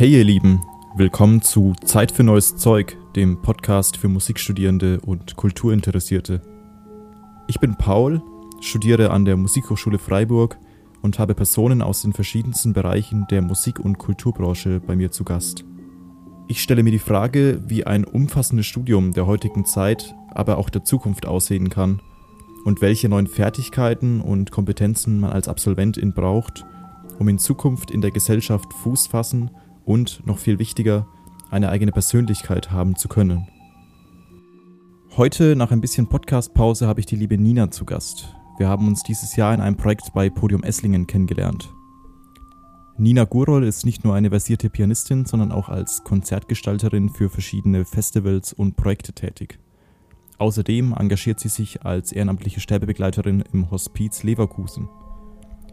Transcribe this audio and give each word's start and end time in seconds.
Hey 0.00 0.12
ihr 0.12 0.24
Lieben, 0.24 0.62
willkommen 0.96 1.42
zu 1.42 1.74
Zeit 1.84 2.10
für 2.10 2.22
neues 2.24 2.56
Zeug, 2.56 2.96
dem 3.16 3.42
Podcast 3.42 3.98
für 3.98 4.08
Musikstudierende 4.08 4.98
und 4.98 5.36
Kulturinteressierte. 5.36 6.40
Ich 7.48 7.60
bin 7.60 7.76
Paul, 7.76 8.22
studiere 8.62 9.10
an 9.10 9.26
der 9.26 9.36
Musikhochschule 9.36 9.98
Freiburg 9.98 10.56
und 11.02 11.18
habe 11.18 11.34
Personen 11.34 11.82
aus 11.82 12.00
den 12.00 12.14
verschiedensten 12.14 12.72
Bereichen 12.72 13.26
der 13.30 13.42
Musik- 13.42 13.78
und 13.78 13.98
Kulturbranche 13.98 14.80
bei 14.80 14.96
mir 14.96 15.10
zu 15.10 15.22
Gast. 15.22 15.66
Ich 16.48 16.62
stelle 16.62 16.82
mir 16.82 16.92
die 16.92 16.98
Frage, 16.98 17.62
wie 17.66 17.84
ein 17.84 18.06
umfassendes 18.06 18.64
Studium 18.64 19.12
der 19.12 19.26
heutigen 19.26 19.66
Zeit, 19.66 20.14
aber 20.30 20.56
auch 20.56 20.70
der 20.70 20.82
Zukunft 20.82 21.26
aussehen 21.26 21.68
kann 21.68 22.00
und 22.64 22.80
welche 22.80 23.10
neuen 23.10 23.26
Fertigkeiten 23.26 24.22
und 24.22 24.50
Kompetenzen 24.50 25.20
man 25.20 25.32
als 25.32 25.46
Absolventin 25.46 26.14
braucht, 26.14 26.64
um 27.18 27.28
in 27.28 27.38
Zukunft 27.38 27.90
in 27.90 28.00
der 28.00 28.12
Gesellschaft 28.12 28.72
Fuß 28.72 29.08
fassen 29.08 29.50
und, 29.84 30.26
noch 30.26 30.38
viel 30.38 30.58
wichtiger, 30.58 31.06
eine 31.50 31.68
eigene 31.68 31.92
Persönlichkeit 31.92 32.70
haben 32.70 32.96
zu 32.96 33.08
können. 33.08 33.48
Heute, 35.16 35.56
nach 35.56 35.72
ein 35.72 35.80
bisschen 35.80 36.08
Podcastpause, 36.08 36.86
habe 36.86 37.00
ich 37.00 37.06
die 37.06 37.16
liebe 37.16 37.36
Nina 37.36 37.70
zu 37.70 37.84
Gast. 37.84 38.34
Wir 38.58 38.68
haben 38.68 38.86
uns 38.86 39.02
dieses 39.02 39.36
Jahr 39.36 39.52
in 39.52 39.60
einem 39.60 39.76
Projekt 39.76 40.12
bei 40.14 40.30
Podium 40.30 40.62
Esslingen 40.62 41.06
kennengelernt. 41.06 41.72
Nina 42.96 43.24
Gurol 43.24 43.64
ist 43.64 43.86
nicht 43.86 44.04
nur 44.04 44.14
eine 44.14 44.28
versierte 44.28 44.68
Pianistin, 44.68 45.24
sondern 45.24 45.52
auch 45.52 45.70
als 45.70 46.04
Konzertgestalterin 46.04 47.08
für 47.08 47.30
verschiedene 47.30 47.86
Festivals 47.86 48.52
und 48.52 48.76
Projekte 48.76 49.14
tätig. 49.14 49.58
Außerdem 50.36 50.94
engagiert 50.98 51.40
sie 51.40 51.48
sich 51.48 51.82
als 51.82 52.12
ehrenamtliche 52.12 52.60
Sterbebegleiterin 52.60 53.42
im 53.52 53.70
Hospiz 53.70 54.22
Leverkusen. 54.22 54.88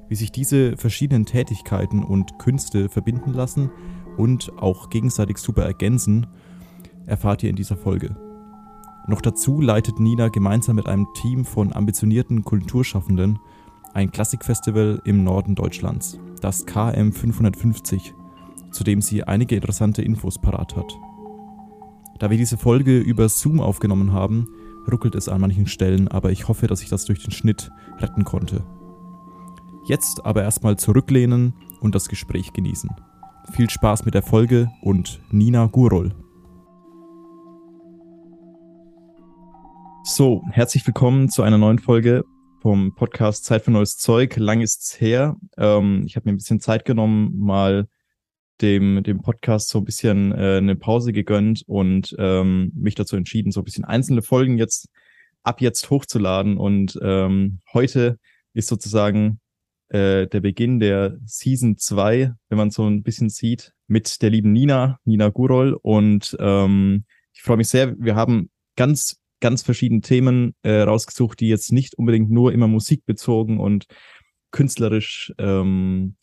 Wie 0.10 0.16
sich 0.16 0.32
diese 0.32 0.78
verschiedenen 0.78 1.26
Tätigkeiten 1.26 2.04
und 2.04 2.40
Künste 2.40 2.90
verbinden 2.90 3.34
lassen 3.34 3.70
und 4.16 4.52
auch 4.58 4.90
gegenseitig 4.90 5.38
super 5.38 5.64
ergänzen, 5.64 6.28
erfahrt 7.06 7.44
ihr 7.44 7.50
in 7.50 7.56
dieser 7.56 7.78
Folge. 7.78 8.16
Noch 9.08 9.22
dazu 9.22 9.62
leitet 9.62 10.00
Nina 10.00 10.28
gemeinsam 10.28 10.76
mit 10.76 10.88
einem 10.88 11.08
Team 11.16 11.46
von 11.46 11.74
ambitionierten 11.74 12.44
Kulturschaffenden 12.44 13.40
ein 13.94 14.12
Klassikfestival 14.12 15.02
im 15.06 15.24
Norden 15.24 15.56
Deutschlands, 15.56 16.20
das 16.42 16.66
KM 16.66 17.14
550, 17.14 18.14
zu 18.72 18.84
dem 18.84 19.02
sie 19.02 19.24
einige 19.24 19.56
interessante 19.56 20.02
Infos 20.02 20.40
parat 20.40 20.76
hat. 20.76 20.94
Da 22.20 22.30
wir 22.30 22.38
diese 22.38 22.58
Folge 22.58 23.00
über 23.00 23.30
Zoom 23.30 23.60
aufgenommen 23.60 24.12
haben, 24.12 24.48
ruckelt 24.92 25.16
es 25.16 25.30
an 25.30 25.42
manchen 25.42 25.68
Stellen, 25.68 26.08
aber 26.08 26.32
ich 26.32 26.48
hoffe, 26.48 26.68
dass 26.68 26.82
ich 26.82 26.90
das 26.90 27.06
durch 27.06 27.24
den 27.24 27.32
Schnitt 27.32 27.72
retten 28.00 28.24
konnte. 28.24 28.64
Jetzt 29.88 30.26
aber 30.26 30.44
erstmal 30.44 30.78
zurücklehnen 30.78 31.54
und 31.80 31.96
das 31.96 32.10
Gespräch 32.10 32.52
genießen. 32.52 32.90
Viel 33.54 33.70
Spaß 33.70 34.04
mit 34.04 34.16
der 34.16 34.22
Folge 34.22 34.70
und 34.82 35.22
Nina 35.32 35.68
Gurol. 35.68 36.14
So, 40.04 40.44
herzlich 40.52 40.86
willkommen 40.86 41.30
zu 41.30 41.42
einer 41.42 41.58
neuen 41.58 41.80
Folge 41.80 42.26
vom 42.62 42.96
Podcast 42.96 43.46
Zeit 43.46 43.64
für 43.64 43.72
neues 43.72 43.96
Zeug. 43.96 44.36
Lang 44.36 44.60
ist's 44.60 45.00
her. 45.00 45.38
Ähm, 45.56 46.04
ich 46.06 46.18
habe 46.18 46.28
mir 46.28 46.34
ein 46.34 46.38
bisschen 46.38 46.60
Zeit 46.60 46.84
genommen, 46.84 47.40
mal 47.40 47.88
dem, 48.60 49.04
dem 49.04 49.22
Podcast 49.22 49.70
so 49.70 49.78
ein 49.78 49.86
bisschen 49.86 50.34
äh, 50.34 50.58
eine 50.58 50.76
Pause 50.76 51.14
gegönnt 51.14 51.64
und 51.66 52.14
ähm, 52.20 52.74
mich 52.76 52.96
dazu 52.96 53.16
entschieden, 53.16 53.54
so 53.54 53.62
ein 53.62 53.64
bisschen 53.64 53.86
einzelne 53.86 54.22
Folgen 54.22 54.58
jetzt 54.58 54.90
ab 55.44 55.62
jetzt 55.62 55.90
hochzuladen. 55.90 56.58
Und 56.58 57.00
ähm, 57.02 57.62
heute 57.72 58.20
ist 58.54 58.68
sozusagen 58.68 59.40
äh, 59.90 60.28
der 60.28 60.42
Beginn 60.42 60.80
der 60.80 61.18
Season 61.26 61.78
2, 61.78 62.34
wenn 62.50 62.58
man 62.58 62.72
so 62.72 62.86
ein 62.88 63.04
bisschen 63.04 63.30
sieht, 63.30 63.74
mit 63.88 64.22
der 64.22 64.30
lieben 64.30 64.52
Nina, 64.52 65.00
Nina 65.06 65.30
Gurol. 65.30 65.78
Und 65.82 66.36
ähm, 66.40 67.06
ich 67.34 67.42
freue 67.42 67.58
mich 67.58 67.70
sehr. 67.70 67.96
Wir 68.00 68.16
haben 68.16 68.50
ganz, 68.76 69.22
ganz 69.40 69.64
verschiedene 69.64 70.02
Themen 70.02 70.56
äh, 70.64 70.82
rausgesucht, 70.82 71.40
die 71.40 71.48
jetzt 71.48 71.72
nicht 71.72 71.96
unbedingt 71.96 72.30
nur 72.30 72.52
immer 72.52 72.68
musikbezogen 72.68 73.60
und 73.60 73.86
künstlerisch 74.52 75.34
ähm, 75.38 76.16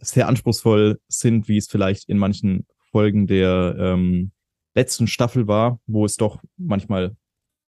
sehr 0.00 0.28
anspruchsvoll 0.28 0.98
sind, 1.08 1.48
wie 1.48 1.56
es 1.56 1.68
vielleicht 1.68 2.08
in 2.08 2.18
manchen 2.18 2.66
Folgen 2.90 3.26
der 3.26 3.76
ähm, 3.78 4.32
letzten 4.74 5.06
Staffel 5.06 5.46
war, 5.46 5.80
wo 5.86 6.04
es 6.04 6.16
doch 6.16 6.42
manchmal 6.56 7.16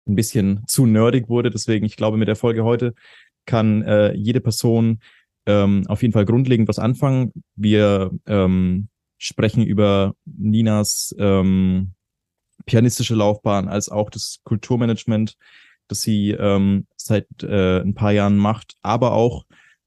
ein 0.06 0.14
bisschen 0.14 0.64
zu 0.66 0.86
nerdig 0.86 1.28
wurde. 1.28 1.50
Deswegen, 1.50 1.84
ich 1.84 1.96
glaube, 1.96 2.16
mit 2.16 2.28
der 2.28 2.36
Folge 2.36 2.64
heute 2.64 2.94
kann 3.46 3.82
äh, 3.82 4.12
jede 4.14 4.40
Person 4.40 5.00
ähm, 5.46 5.84
auf 5.88 6.02
jeden 6.02 6.12
Fall 6.12 6.24
grundlegend 6.24 6.68
was 6.68 6.78
anfangen. 6.78 7.32
Wir 7.56 8.10
ähm, 8.26 8.88
sprechen 9.18 9.64
über 9.64 10.14
Ninas 10.24 11.14
ähm, 11.18 11.92
pianistische 12.66 13.14
Laufbahn 13.14 13.68
als 13.68 13.88
auch 13.88 14.10
das 14.10 14.40
Kulturmanagement, 14.44 15.36
das 15.88 16.02
sie 16.02 16.30
ähm, 16.30 16.86
seit 16.96 17.26
äh, 17.42 17.80
ein 17.80 17.94
paar 17.94 18.12
Jahren 18.12 18.36
macht, 18.36 18.74
aber 18.82 19.12
auch 19.12 19.44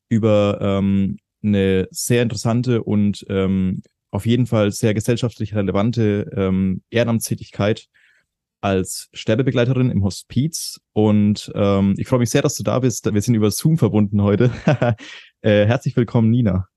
über 0.09 0.59
ähm, 0.61 1.17
eine 1.43 1.87
sehr 1.91 2.21
interessante 2.21 2.83
und 2.83 3.25
ähm, 3.29 3.81
auf 4.11 4.25
jeden 4.25 4.47
Fall 4.47 4.71
sehr 4.71 4.93
gesellschaftlich 4.93 5.55
relevante 5.55 6.31
ähm, 6.35 6.81
Ehrenamtstätigkeit 6.89 7.87
als 8.65 9.09
Sterbebegleiterin 9.13 9.91
im 9.91 10.03
Hospiz. 10.03 10.81
Und 10.91 11.51
ähm, 11.53 11.93
ich 11.97 12.07
freue 12.07 12.19
mich 12.19 12.31
sehr, 12.31 12.41
dass 12.41 12.55
du 12.55 12.63
da 12.63 12.79
bist. 12.79 13.05
Wir 13.13 13.21
sind 13.21 13.35
über 13.35 13.51
Zoom 13.51 13.77
verbunden 13.77 14.23
heute. 14.23 14.51
äh, 15.41 15.67
herzlich 15.67 15.95
willkommen, 15.95 16.31
Nina. 16.31 16.67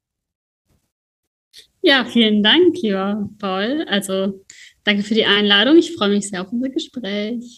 Ja, 1.81 2.05
vielen 2.05 2.43
Dank, 2.43 2.77
lieber 2.83 3.31
Paul. 3.39 3.87
Also 3.89 4.45
danke 4.85 5.03
für 5.03 5.15
die 5.15 5.25
Einladung. 5.25 5.79
Ich 5.79 5.95
freue 5.95 6.11
mich 6.11 6.29
sehr 6.29 6.43
auf 6.43 6.53
unser 6.53 6.69
Gespräch. 6.69 7.57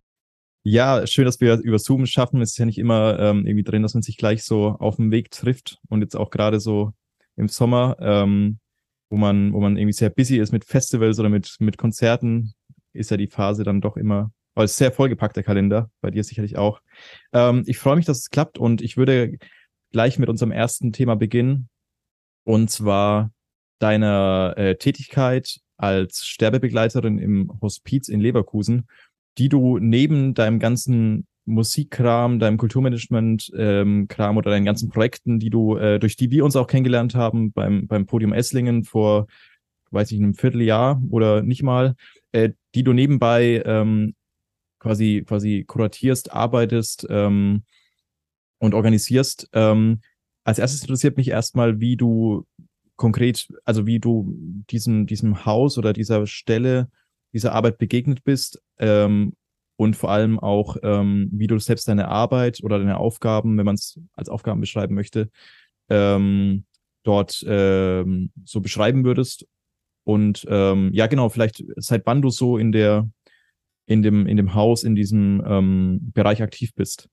Ja, 0.63 1.05
schön, 1.09 1.25
dass 1.25 1.41
wir 1.41 1.59
über 1.59 1.81
Zoom 1.81 2.07
schaffen. 2.07 2.41
Es 2.41 2.53
ist 2.53 2.59
ja 2.59 2.67
nicht 2.67 2.79
immer 2.79 3.19
ähm, 3.19 3.47
irgendwie 3.47 3.65
drin, 3.65 3.83
dass 3.83 3.95
man 3.95 4.05
sich 4.05 4.17
gleich 4.17 4.45
so 4.45 4.77
auf 4.79 4.95
dem 4.95 5.11
Weg 5.11 5.33
trifft 5.33 5.79
und 5.89 6.03
jetzt 6.03 6.15
auch 6.15 6.31
gerade 6.31 6.61
so 6.61 6.93
im 7.35 7.49
Sommer, 7.49 7.97
ähm, 7.99 8.61
wo 9.09 9.17
man, 9.17 9.53
wo 9.53 9.61
man 9.61 9.77
irgendwie 9.77 9.95
sehr 9.95 10.11
busy 10.11 10.39
ist 10.39 10.53
mit 10.53 10.65
Festivals 10.65 11.19
oder 11.19 11.31
mit, 11.31 11.57
mit 11.59 11.79
Konzerten, 11.79 12.55
ist 12.93 13.11
ja 13.11 13.17
die 13.17 13.27
Phase 13.27 13.65
dann 13.65 13.81
doch 13.81 13.97
immer, 13.97 14.33
weil 14.55 14.65
es 14.65 14.77
sehr 14.77 14.93
vollgepackter 14.93 15.43
Kalender, 15.43 15.91
bei 16.01 16.11
dir 16.11 16.25
sicherlich 16.25 16.57
auch. 16.57 16.81
Ähm, 17.33 17.65
ich 17.67 17.79
freue 17.79 17.97
mich, 17.97 18.07
dass 18.07 18.19
es 18.19 18.31
klappt 18.31 18.59
und 18.59 18.83
ich 18.83 18.97
würde 18.97 19.39
gleich 19.93 20.19
mit 20.19 20.29
unserem 20.29 20.53
ersten 20.53 20.93
Thema 20.93 21.17
beginnen. 21.17 21.69
Und 22.45 22.71
zwar 22.71 23.33
deiner 23.79 24.55
äh, 24.57 24.77
Tätigkeit 24.77 25.61
als 25.77 26.27
Sterbebegleiterin 26.27 27.19
im 27.19 27.53
Hospiz 27.61 28.09
in 28.09 28.21
Leverkusen, 28.21 28.87
die 29.39 29.49
du 29.49 29.79
neben 29.79 30.35
deinem 30.35 30.59
ganzen 30.59 31.27
Musikkram, 31.47 32.39
deinem 32.39 32.59
Kulturmanagement-Kram 32.59 34.31
ähm, 34.31 34.37
oder 34.37 34.51
deinen 34.51 34.65
ganzen 34.65 34.91
Projekten, 34.91 35.39
die 35.39 35.51
du, 35.51 35.77
äh, 35.77 35.99
durch 35.99 36.17
die 36.17 36.31
wir 36.31 36.45
uns 36.45 36.57
auch 36.57 36.67
kennengelernt 36.67 37.15
haben 37.15 37.53
beim, 37.53 37.87
beim 37.87 38.07
Podium 38.07 38.33
Esslingen 38.33 38.85
vor, 38.85 39.27
weiß 39.91 40.13
ich, 40.13 40.19
einem 40.19 40.35
Vierteljahr 40.35 41.03
oder 41.11 41.43
nicht 41.43 41.63
mal, 41.63 41.95
äh, 42.33 42.51
die 42.75 42.85
du 42.85 42.93
nebenbei 42.93 43.63
ähm, 43.65 44.15
quasi, 44.79 45.25
quasi 45.27 45.65
kuratierst, 45.67 46.33
arbeitest 46.33 47.07
ähm, 47.11 47.65
und 48.59 48.75
organisierst. 48.75 49.49
Ähm, 49.53 50.01
als 50.45 50.59
erstes 50.59 50.83
interessiert 50.83 51.17
mich 51.17 51.29
erstmal, 51.29 51.81
wie 51.81 51.97
du 51.97 52.47
konkret, 52.97 53.49
also 53.65 53.87
wie 53.87 54.01
du 54.01 54.35
diesem, 54.71 55.07
diesem 55.07 55.45
Haus 55.47 55.79
oder 55.79 55.93
dieser 55.93 56.27
Stelle, 56.27 56.91
dieser 57.33 57.53
Arbeit 57.53 57.79
begegnet 57.79 58.25
bist 58.25 58.61
ähm, 58.79 59.35
und 59.77 59.97
vor 59.97 60.11
allem 60.11 60.39
auch, 60.39 60.77
ähm, 60.83 61.31
wie 61.33 61.47
du 61.47 61.59
selbst 61.59 61.89
deine 61.89 62.09
Arbeit 62.09 62.63
oder 62.63 62.79
deine 62.79 62.99
Aufgaben, 62.99 63.57
wenn 63.57 63.65
man 63.65 63.77
es 63.77 63.99
als 64.15 64.29
Aufgaben 64.29 64.61
beschreiben 64.61 64.95
möchte, 64.95 65.31
ähm, 65.89 66.65
dort 67.03 67.43
ähm, 67.47 68.31
so 68.45 68.61
beschreiben 68.61 69.05
würdest. 69.05 69.47
Und 70.11 70.45
ähm, 70.49 70.91
ja, 70.93 71.07
genau, 71.07 71.29
vielleicht 71.29 71.63
seit 71.77 72.05
wann 72.05 72.21
du 72.21 72.31
so 72.31 72.59
in 72.59 72.73
der, 72.73 73.09
in 73.87 74.03
dem, 74.03 74.27
in 74.27 74.37
dem 74.37 74.55
Haus, 74.55 74.83
in 74.83 74.97
diesem 74.97 75.41
ähm, 75.47 76.11
Bereich 76.13 76.43
aktiv 76.43 76.75
bist. 76.75 77.09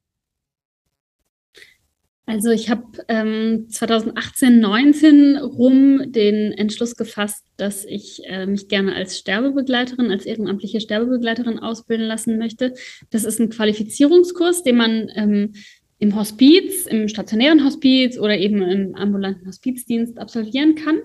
Also 2.25 2.49
ich 2.49 2.69
habe 2.71 2.83
ähm, 3.07 3.67
2018, 3.69 4.59
19 4.59 5.37
rum 5.37 6.11
den 6.11 6.51
Entschluss 6.53 6.95
gefasst, 6.95 7.45
dass 7.55 7.85
ich 7.85 8.21
äh, 8.25 8.47
mich 8.47 8.67
gerne 8.67 8.95
als 8.95 9.17
Sterbebegleiterin, 9.19 10.11
als 10.11 10.25
ehrenamtliche 10.25 10.81
Sterbebegleiterin 10.81 11.59
ausbilden 11.59 12.07
lassen 12.07 12.39
möchte. 12.39 12.73
Das 13.11 13.23
ist 13.23 13.39
ein 13.39 13.49
Qualifizierungskurs, 13.49 14.63
den 14.63 14.75
man 14.75 15.07
ähm, 15.15 15.53
im 15.99 16.15
Hospiz, 16.15 16.87
im 16.87 17.07
stationären 17.07 17.63
Hospiz 17.63 18.17
oder 18.17 18.37
eben 18.37 18.61
im 18.63 18.95
ambulanten 18.95 19.47
Hospizdienst 19.47 20.17
absolvieren 20.17 20.75
kann, 20.75 20.99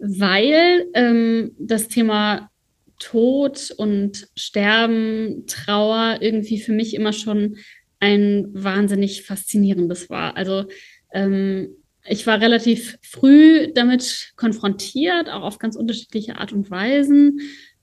weil 0.00 0.86
ähm, 0.94 1.52
das 1.58 1.88
Thema 1.88 2.50
Tod 2.98 3.72
und 3.76 4.28
Sterben, 4.36 5.44
Trauer 5.46 6.18
irgendwie 6.20 6.60
für 6.60 6.72
mich 6.72 6.94
immer 6.94 7.12
schon 7.12 7.56
ein 7.98 8.48
wahnsinnig 8.52 9.22
faszinierendes 9.22 10.10
war. 10.10 10.36
Also 10.36 10.64
ähm, 11.12 11.70
ich 12.06 12.26
war 12.26 12.40
relativ 12.40 12.98
früh 13.02 13.72
damit 13.72 14.32
konfrontiert, 14.36 15.28
auch 15.28 15.42
auf 15.42 15.58
ganz 15.58 15.76
unterschiedliche 15.76 16.38
Art 16.38 16.52
und 16.52 16.70
Weisen. 16.70 17.40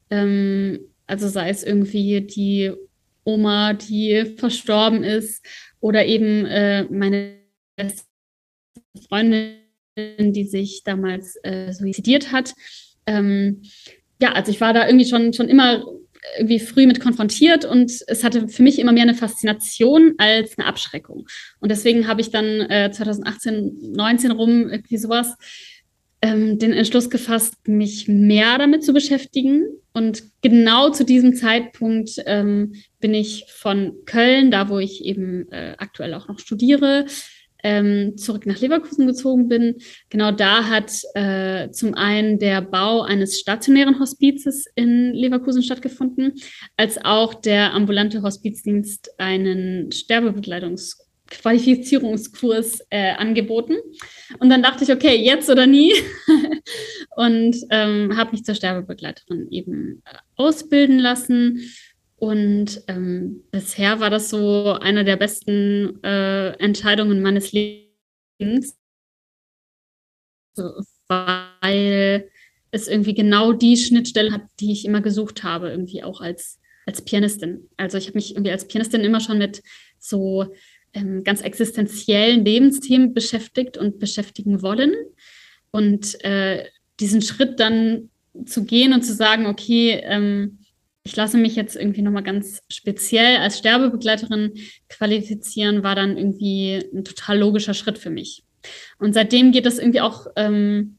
Ähm, 0.10 0.80
also 1.06 1.28
sei 1.28 1.50
es 1.50 1.64
irgendwie 1.64 2.22
die 2.22 2.72
Oma, 3.24 3.74
die 3.74 4.36
verstorben 4.38 5.04
ist, 5.04 5.46
oder 5.80 6.06
eben 6.06 6.46
äh, 6.46 6.84
meine 6.86 7.38
beste 7.76 8.06
Freundin, 9.08 9.58
die 9.98 10.46
sich 10.46 10.84
damals 10.84 11.38
äh, 11.44 11.72
suizidiert 11.74 12.32
hat. 12.32 12.54
Ähm, 13.06 13.62
ja, 14.22 14.32
also 14.34 14.52
ich 14.52 14.62
war 14.62 14.74
da 14.74 14.88
irgendwie 14.88 15.08
schon, 15.08 15.34
schon 15.34 15.50
immer 15.50 15.84
irgendwie 16.38 16.60
früh 16.60 16.88
mit 16.88 17.00
konfrontiert 17.00 17.66
und 17.66 17.92
es 18.08 18.24
hatte 18.24 18.48
für 18.48 18.64
mich 18.64 18.80
immer 18.80 18.92
mehr 18.92 19.04
eine 19.04 19.14
Faszination 19.14 20.16
als 20.18 20.58
eine 20.58 20.68
Abschreckung. 20.68 21.28
Und 21.60 21.70
deswegen 21.70 22.08
habe 22.08 22.22
ich 22.22 22.32
dann 22.32 22.62
äh, 22.70 22.92
2018, 22.92 23.94
19 23.94 24.32
rum 24.32 24.70
irgendwie 24.70 24.98
sowas 24.98 25.36
ähm, 26.22 26.58
den 26.58 26.74
Entschluss 26.74 27.10
gefasst, 27.10 27.56
mich 27.68 28.08
mehr 28.08 28.58
damit 28.58 28.84
zu 28.84 28.94
beschäftigen. 28.94 29.66
Und 29.94 30.24
genau 30.42 30.90
zu 30.90 31.06
diesem 31.06 31.36
Zeitpunkt 31.36 32.12
ähm, 32.26 32.74
bin 33.00 33.14
ich 33.14 33.46
von 33.50 33.94
Köln, 34.06 34.52
da 34.52 34.70
wo 34.70 34.80
ich 34.80 35.06
eben 35.06 35.52
äh, 35.52 35.76
aktuell 35.78 36.14
auch 36.14 36.28
noch 36.28 36.40
studiere, 36.40 37.06
ähm, 37.64 38.18
zurück 38.18 38.46
nach 38.46 38.60
Leverkusen 38.60 39.08
gezogen 39.08 39.48
bin. 39.48 39.78
Genau 40.10 40.32
da 40.32 40.68
hat 40.68 40.92
äh, 41.16 41.72
zum 41.72 41.96
einen 41.96 42.38
der 42.40 42.62
Bau 42.62 43.02
eines 43.02 43.40
stationären 43.40 44.00
Hospizes 44.00 44.66
in 44.76 45.14
Leverkusen 45.14 45.64
stattgefunden, 45.64 46.34
als 46.76 46.98
auch 47.04 47.34
der 47.34 47.74
ambulante 47.74 48.22
Hospizdienst 48.22 49.10
einen 49.18 49.92
Sterbebegleitungsqualifizierungskurs 49.92 52.86
äh, 52.90 53.14
angeboten. 53.14 53.78
Und 54.40 54.50
dann 54.50 54.64
dachte 54.64 54.84
ich, 54.84 54.92
okay, 54.92 55.16
jetzt 55.16 55.50
oder 55.50 55.66
nie. 55.68 55.94
und 57.16 57.56
ähm, 57.72 58.16
habe 58.16 58.32
mich 58.32 58.44
zur 58.44 58.56
Sterbebegleiterin 58.56 59.48
eben 59.52 60.02
äh, 60.06 60.18
ausbilden 60.36 61.00
lassen 61.00 61.62
und 62.20 62.82
ähm, 62.88 63.44
bisher 63.52 64.00
war 64.00 64.10
das 64.10 64.30
so 64.30 64.74
eine 64.74 65.06
der 65.06 65.18
besten 65.18 66.04
äh, 66.04 66.50
Entscheidungen 66.54 67.22
meines 67.22 67.52
Lebens, 67.52 68.76
weil 71.08 72.30
es 72.72 72.88
irgendwie 72.88 73.14
genau 73.14 73.54
die 73.54 73.78
Schnittstelle 73.78 74.32
hat, 74.32 74.42
die 74.60 74.72
ich 74.72 74.86
immer 74.86 75.02
gesucht 75.02 75.44
habe, 75.44 75.70
irgendwie 75.70 76.04
auch 76.04 76.20
als, 76.20 76.60
als 76.88 77.04
Pianistin. 77.06 77.70
Also 77.78 78.00
ich 78.00 78.08
habe 78.08 78.18
mich 78.18 78.32
irgendwie 78.32 78.52
als 78.52 78.68
Pianistin 78.68 79.02
immer 79.02 79.20
schon 79.20 79.38
mit 79.38 79.62
so 80.00 80.52
ähm, 80.94 81.24
ganz 81.24 81.42
existenziellen 81.42 82.44
Lebensthemen 82.44 83.14
beschäftigt 83.14 83.78
und 83.78 84.00
beschäftigen 84.00 84.64
wollen. 84.64 84.94
Und 85.70 86.24
äh, 86.24 86.66
diesen 87.00 87.22
Schritt 87.22 87.60
dann 87.60 88.10
zu 88.46 88.66
gehen 88.66 88.94
und 88.94 89.04
zu 89.04 89.14
sagen, 89.14 89.46
okay, 89.46 90.02
ähm, 90.04 90.58
ich 91.08 91.16
lasse 91.16 91.38
mich 91.38 91.56
jetzt 91.56 91.78
irgendwie 91.78 92.02
nochmal 92.02 92.24
ganz 92.24 92.62
speziell 92.70 93.38
als 93.38 93.58
Sterbebegleiterin 93.58 94.56
qualifizieren, 94.90 95.82
war 95.82 95.96
dann 95.96 96.18
irgendwie 96.18 96.84
ein 96.94 97.06
total 97.06 97.40
logischer 97.40 97.74
Schritt 97.74 97.98
für 97.98 98.10
mich. 98.10 98.44
Und 99.00 99.14
seitdem 99.14 99.54
geht 99.54 99.66
das 99.66 99.80
irgendwie 99.80 100.02
auch 100.02 100.28
ähm, 100.36 100.98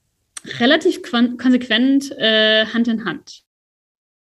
relativ 0.60 1.02
konsequent 1.02 2.10
äh, 2.16 2.64
Hand 2.64 2.88
in 2.88 3.04
Hand. 3.04 3.42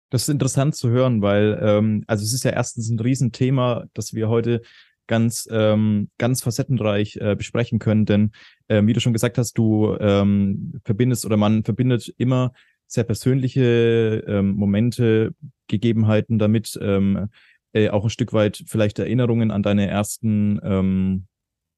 Das 0.09 0.23
ist 0.23 0.31
interessant 0.31 0.75
zu 0.75 0.89
hören, 0.89 1.21
weil 1.21 1.61
ähm, 1.63 2.03
also 2.07 2.25
es 2.25 2.33
ist 2.33 2.45
ja 2.45 2.53
erstens 2.53 2.89
ein 2.89 2.99
Riesenthema, 2.99 3.85
das 3.93 4.15
wir 4.15 4.31
heute 4.31 4.63
ganz 5.07 5.47
ähm, 5.51 6.09
ganz 6.17 6.43
facettenreich 6.43 7.17
äh, 7.17 7.37
besprechen 7.37 7.79
können, 7.79 8.07
denn 8.07 8.33
äh, 8.69 8.87
wie 8.87 8.95
du 8.95 9.01
schon 9.01 9.13
gesagt 9.13 9.37
hast, 9.37 9.53
du 9.59 9.95
ähm, 10.01 10.81
verbindest 10.83 11.27
oder 11.27 11.37
man 11.37 11.63
verbindet 11.63 12.15
immer 12.17 12.55
sehr 12.89 13.05
persönliche 13.05 14.25
ähm, 14.27 14.53
Momente, 14.53 15.35
Gegebenheiten 15.69 16.39
damit, 16.39 16.79
ähm, 16.83 17.29
äh, 17.73 17.91
auch 17.91 18.05
ein 18.05 18.11
Stück 18.11 18.33
weit 18.33 18.65
vielleicht 18.67 18.99
Erinnerungen 18.99 19.51
an 19.51 19.63
deine 19.63 19.87
ersten, 19.87 20.59
ähm, 20.63 21.27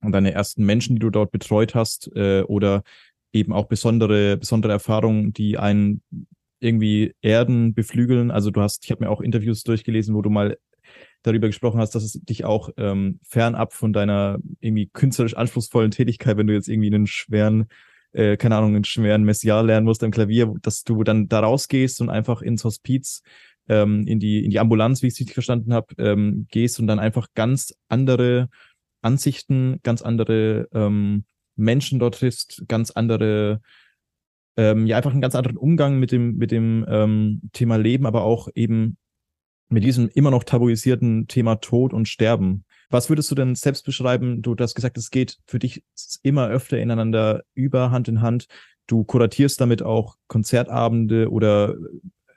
an 0.00 0.12
deine 0.12 0.32
ersten 0.32 0.64
Menschen, 0.64 0.96
die 0.96 1.00
du 1.00 1.10
dort 1.10 1.32
betreut 1.32 1.74
hast, 1.74 2.10
äh, 2.14 2.42
oder 2.42 2.84
eben 3.32 3.52
auch 3.52 3.66
besondere, 3.66 4.36
besondere 4.36 4.72
Erfahrungen, 4.72 5.32
die 5.32 5.58
einen 5.58 6.02
irgendwie 6.60 7.14
erden, 7.22 7.74
beflügeln. 7.74 8.30
Also 8.30 8.50
du 8.50 8.60
hast, 8.60 8.84
ich 8.84 8.90
habe 8.90 9.04
mir 9.04 9.10
auch 9.10 9.20
Interviews 9.20 9.62
durchgelesen, 9.64 10.14
wo 10.14 10.22
du 10.22 10.30
mal 10.30 10.58
darüber 11.22 11.48
gesprochen 11.48 11.80
hast, 11.80 11.94
dass 11.94 12.02
es 12.02 12.12
dich 12.12 12.44
auch 12.44 12.70
ähm, 12.76 13.20
fernab 13.22 13.72
von 13.72 13.92
deiner 13.92 14.38
irgendwie 14.60 14.86
künstlerisch 14.86 15.36
anspruchsvollen 15.36 15.90
Tätigkeit, 15.90 16.36
wenn 16.36 16.46
du 16.46 16.54
jetzt 16.54 16.68
irgendwie 16.68 16.88
einen 16.88 17.06
schweren 17.06 17.66
äh, 18.12 18.36
keine 18.36 18.56
Ahnung, 18.56 18.74
einen 18.74 18.84
schweren 18.84 19.24
Messiar 19.24 19.62
lernen 19.62 19.86
musst 19.86 20.02
am 20.02 20.10
Klavier, 20.10 20.52
dass 20.62 20.82
du 20.82 21.02
dann 21.04 21.28
da 21.28 21.40
rausgehst 21.40 22.00
und 22.00 22.10
einfach 22.10 22.42
ins 22.42 22.64
Hospiz, 22.64 23.22
ähm, 23.68 24.06
in 24.06 24.18
die, 24.18 24.44
in 24.44 24.50
die 24.50 24.58
Ambulanz, 24.58 25.02
wie 25.02 25.06
ich 25.06 25.14
es 25.14 25.20
richtig 25.20 25.34
verstanden 25.34 25.72
habe, 25.72 25.94
ähm, 25.98 26.46
gehst 26.50 26.80
und 26.80 26.86
dann 26.86 26.98
einfach 26.98 27.28
ganz 27.34 27.74
andere 27.88 28.48
Ansichten, 29.02 29.80
ganz 29.82 30.02
andere 30.02 30.68
ähm, 30.72 31.24
Menschen 31.56 31.98
dort 31.98 32.16
triffst, 32.16 32.64
ganz 32.68 32.90
andere, 32.90 33.60
ähm, 34.56 34.86
ja, 34.86 34.96
einfach 34.96 35.12
einen 35.12 35.20
ganz 35.20 35.34
anderen 35.34 35.56
Umgang 35.56 35.98
mit 35.98 36.10
dem, 36.12 36.36
mit 36.36 36.50
dem 36.50 36.84
ähm, 36.88 37.42
Thema 37.52 37.76
Leben, 37.76 38.06
aber 38.06 38.24
auch 38.24 38.48
eben 38.54 38.96
mit 39.70 39.84
diesem 39.84 40.08
immer 40.08 40.30
noch 40.30 40.44
tabuisierten 40.44 41.26
Thema 41.28 41.56
Tod 41.56 41.92
und 41.92 42.08
Sterben. 42.08 42.64
Was 42.90 43.08
würdest 43.08 43.30
du 43.30 43.36
denn 43.36 43.54
selbst 43.54 43.84
beschreiben? 43.84 44.42
Du 44.42 44.56
hast 44.58 44.74
gesagt, 44.74 44.98
es 44.98 45.10
geht 45.10 45.38
für 45.46 45.60
dich 45.60 45.84
immer 46.22 46.48
öfter 46.48 46.78
ineinander 46.78 47.44
über, 47.54 47.92
Hand 47.92 48.08
in 48.08 48.20
Hand. 48.20 48.46
Du 48.88 49.04
kuratierst 49.04 49.60
damit 49.60 49.82
auch 49.82 50.16
Konzertabende 50.26 51.30
oder 51.30 51.76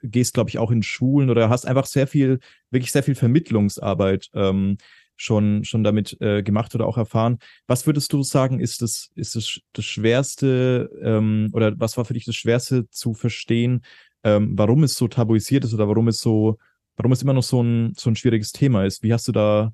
gehst, 0.03 0.35
glaube 0.35 0.49
ich, 0.49 0.59
auch 0.59 0.69
in 0.69 0.83
Schulen 0.83 1.29
oder 1.31 1.49
hast 1.49 1.65
einfach 1.65 1.87
sehr 1.87 2.05
viel, 2.05 2.39
wirklich 2.69 2.91
sehr 2.91 3.03
viel 3.03 3.15
Vermittlungsarbeit 3.15 4.29
ähm, 4.35 4.77
schon, 5.15 5.63
schon 5.63 5.83
damit 5.83 6.19
äh, 6.21 6.43
gemacht 6.43 6.75
oder 6.75 6.85
auch 6.85 6.97
erfahren. 6.97 7.39
Was 7.65 7.87
würdest 7.87 8.13
du 8.13 8.21
sagen, 8.21 8.59
ist 8.59 8.81
das, 8.81 9.09
ist 9.15 9.35
das, 9.35 9.59
das 9.71 9.85
Schwerste 9.85 10.91
ähm, 11.01 11.49
oder 11.53 11.73
was 11.79 11.97
war 11.97 12.05
für 12.05 12.13
dich 12.13 12.25
das 12.25 12.35
Schwerste 12.35 12.87
zu 12.89 13.13
verstehen, 13.13 13.83
ähm, 14.23 14.53
warum 14.55 14.83
es 14.83 14.95
so 14.95 15.07
tabuisiert 15.07 15.63
ist 15.63 15.73
oder 15.73 15.87
warum 15.87 16.07
es 16.07 16.19
so, 16.19 16.57
warum 16.95 17.11
es 17.11 17.21
immer 17.21 17.33
noch 17.33 17.43
so 17.43 17.61
ein, 17.61 17.93
so 17.97 18.09
ein 18.09 18.15
schwieriges 18.15 18.51
Thema 18.51 18.85
ist? 18.85 19.03
Wie 19.03 19.13
hast 19.13 19.27
du 19.27 19.31
da 19.31 19.73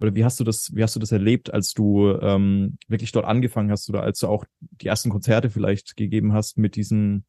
oder 0.00 0.14
wie 0.14 0.24
hast 0.24 0.40
du 0.40 0.44
das, 0.44 0.74
wie 0.74 0.82
hast 0.82 0.96
du 0.96 1.00
das 1.00 1.12
erlebt, 1.12 1.52
als 1.52 1.72
du 1.72 2.10
ähm, 2.20 2.78
wirklich 2.88 3.12
dort 3.12 3.26
angefangen 3.26 3.70
hast 3.70 3.88
oder 3.88 4.02
als 4.02 4.18
du 4.18 4.28
auch 4.28 4.44
die 4.60 4.88
ersten 4.88 5.10
Konzerte 5.10 5.50
vielleicht 5.50 5.96
gegeben 5.96 6.32
hast 6.32 6.58
mit 6.58 6.76
diesem, 6.76 7.24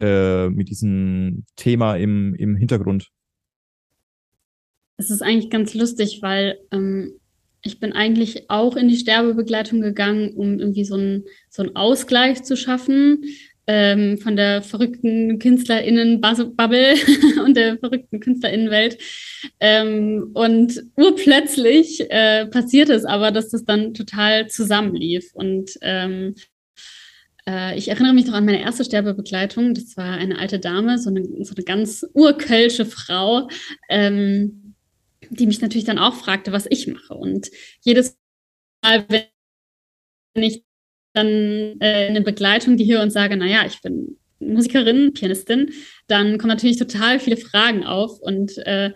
äh, 0.00 0.48
mit 0.48 0.68
diesem 0.68 1.44
Thema 1.56 1.96
im, 1.96 2.34
im 2.34 2.56
Hintergrund? 2.56 3.10
Es 4.96 5.10
ist 5.10 5.22
eigentlich 5.22 5.50
ganz 5.50 5.74
lustig, 5.74 6.20
weil 6.22 6.58
ähm, 6.70 7.18
ich 7.62 7.80
bin 7.80 7.92
eigentlich 7.92 8.50
auch 8.50 8.76
in 8.76 8.88
die 8.88 8.96
Sterbebegleitung 8.96 9.80
gegangen, 9.80 10.34
um 10.34 10.58
irgendwie 10.58 10.84
so 10.84 10.96
einen 10.96 11.24
so 11.48 11.62
einen 11.62 11.74
Ausgleich 11.74 12.42
zu 12.42 12.56
schaffen 12.56 13.24
ähm, 13.66 14.18
von 14.18 14.36
der 14.36 14.62
verrückten 14.62 15.38
KünstlerInnen-Bubble 15.38 16.94
und 17.44 17.56
der 17.56 17.78
verrückten 17.78 18.20
KünstlerInnenwelt. 18.20 18.98
Ähm, 19.60 20.30
und 20.34 20.82
urplötzlich 20.96 22.10
äh, 22.10 22.46
passiert 22.46 22.90
es 22.90 23.04
aber, 23.04 23.30
dass 23.30 23.50
das 23.50 23.64
dann 23.64 23.94
total 23.94 24.48
zusammenlief. 24.48 25.30
Und 25.34 25.70
ähm, 25.80 26.34
äh, 27.48 27.76
ich 27.78 27.88
erinnere 27.88 28.14
mich 28.14 28.26
noch 28.26 28.34
an 28.34 28.44
meine 28.44 28.60
erste 28.60 28.84
Sterbebegleitung. 28.84 29.74
Das 29.74 29.96
war 29.96 30.12
eine 30.12 30.38
alte 30.38 30.58
Dame, 30.58 30.98
so 30.98 31.10
eine, 31.10 31.24
so 31.44 31.54
eine 31.54 31.64
ganz 31.64 32.06
urkölsche 32.12 32.86
Frau, 32.86 33.48
ähm, 33.88 34.74
die 35.30 35.46
mich 35.46 35.60
natürlich 35.60 35.84
dann 35.84 35.98
auch 35.98 36.14
fragte, 36.14 36.52
was 36.52 36.66
ich 36.68 36.86
mache. 36.86 37.14
Und 37.14 37.50
jedes 37.80 38.18
Mal, 38.82 39.06
wenn 39.08 39.24
ich 40.42 40.63
dann 41.14 41.76
äh, 41.80 42.08
eine 42.08 42.20
Begleitung, 42.20 42.76
die 42.76 42.84
hier 42.84 43.00
und 43.00 43.10
sage, 43.10 43.36
naja, 43.36 43.62
ich 43.66 43.80
bin 43.80 44.18
Musikerin, 44.40 45.14
Pianistin, 45.14 45.70
dann 46.06 46.38
kommen 46.38 46.50
natürlich 46.50 46.76
total 46.76 47.18
viele 47.18 47.36
Fragen 47.36 47.84
auf 47.84 48.20
und 48.20 48.58
äh, 48.66 48.92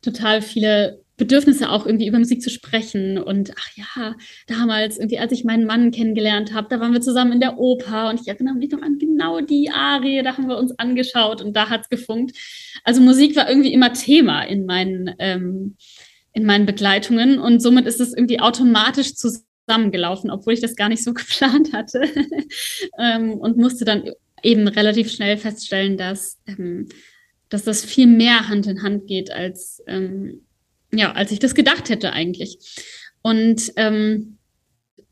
total 0.00 0.40
viele 0.40 1.00
Bedürfnisse 1.16 1.70
auch 1.70 1.86
irgendwie 1.86 2.06
über 2.06 2.18
Musik 2.18 2.42
zu 2.42 2.50
sprechen. 2.50 3.18
Und 3.18 3.52
ach 3.56 3.70
ja, 3.76 4.14
damals, 4.46 4.98
irgendwie, 4.98 5.18
als 5.18 5.32
ich 5.32 5.44
meinen 5.44 5.66
Mann 5.66 5.90
kennengelernt 5.90 6.52
habe, 6.52 6.68
da 6.68 6.78
waren 6.78 6.92
wir 6.92 7.00
zusammen 7.00 7.32
in 7.32 7.40
der 7.40 7.58
Oper 7.58 8.10
und 8.10 8.20
ich 8.20 8.28
erinnere 8.28 8.54
mich 8.54 8.70
noch 8.70 8.82
an 8.82 8.98
genau 8.98 9.40
die 9.40 9.70
Arie, 9.70 10.22
da 10.22 10.36
haben 10.36 10.48
wir 10.48 10.58
uns 10.58 10.78
angeschaut 10.78 11.42
und 11.42 11.56
da 11.56 11.70
hat 11.70 11.82
es 11.82 11.88
gefunkt. 11.88 12.36
Also 12.84 13.00
Musik 13.00 13.34
war 13.34 13.48
irgendwie 13.48 13.72
immer 13.72 13.92
Thema 13.92 14.42
in 14.42 14.66
meinen, 14.66 15.14
ähm, 15.18 15.76
in 16.32 16.44
meinen 16.44 16.66
Begleitungen 16.66 17.38
und 17.38 17.60
somit 17.60 17.86
ist 17.86 18.00
es 18.00 18.12
irgendwie 18.12 18.40
automatisch 18.40 19.14
zusammen 19.14 19.45
zusammengelaufen, 19.66 20.30
obwohl 20.30 20.54
ich 20.54 20.60
das 20.60 20.76
gar 20.76 20.88
nicht 20.88 21.02
so 21.02 21.12
geplant 21.14 21.72
hatte. 21.72 22.02
ähm, 22.98 23.32
und 23.32 23.56
musste 23.56 23.84
dann 23.84 24.10
eben 24.42 24.68
relativ 24.68 25.10
schnell 25.10 25.36
feststellen, 25.36 25.96
dass, 25.96 26.38
ähm, 26.46 26.88
dass 27.48 27.64
das 27.64 27.84
viel 27.84 28.06
mehr 28.06 28.48
Hand 28.48 28.66
in 28.66 28.82
Hand 28.82 29.06
geht, 29.06 29.30
als, 29.30 29.82
ähm, 29.86 30.42
ja, 30.92 31.12
als 31.12 31.32
ich 31.32 31.38
das 31.38 31.54
gedacht 31.54 31.88
hätte 31.88 32.12
eigentlich. 32.12 32.58
Und 33.22 33.72
ähm, 33.76 34.38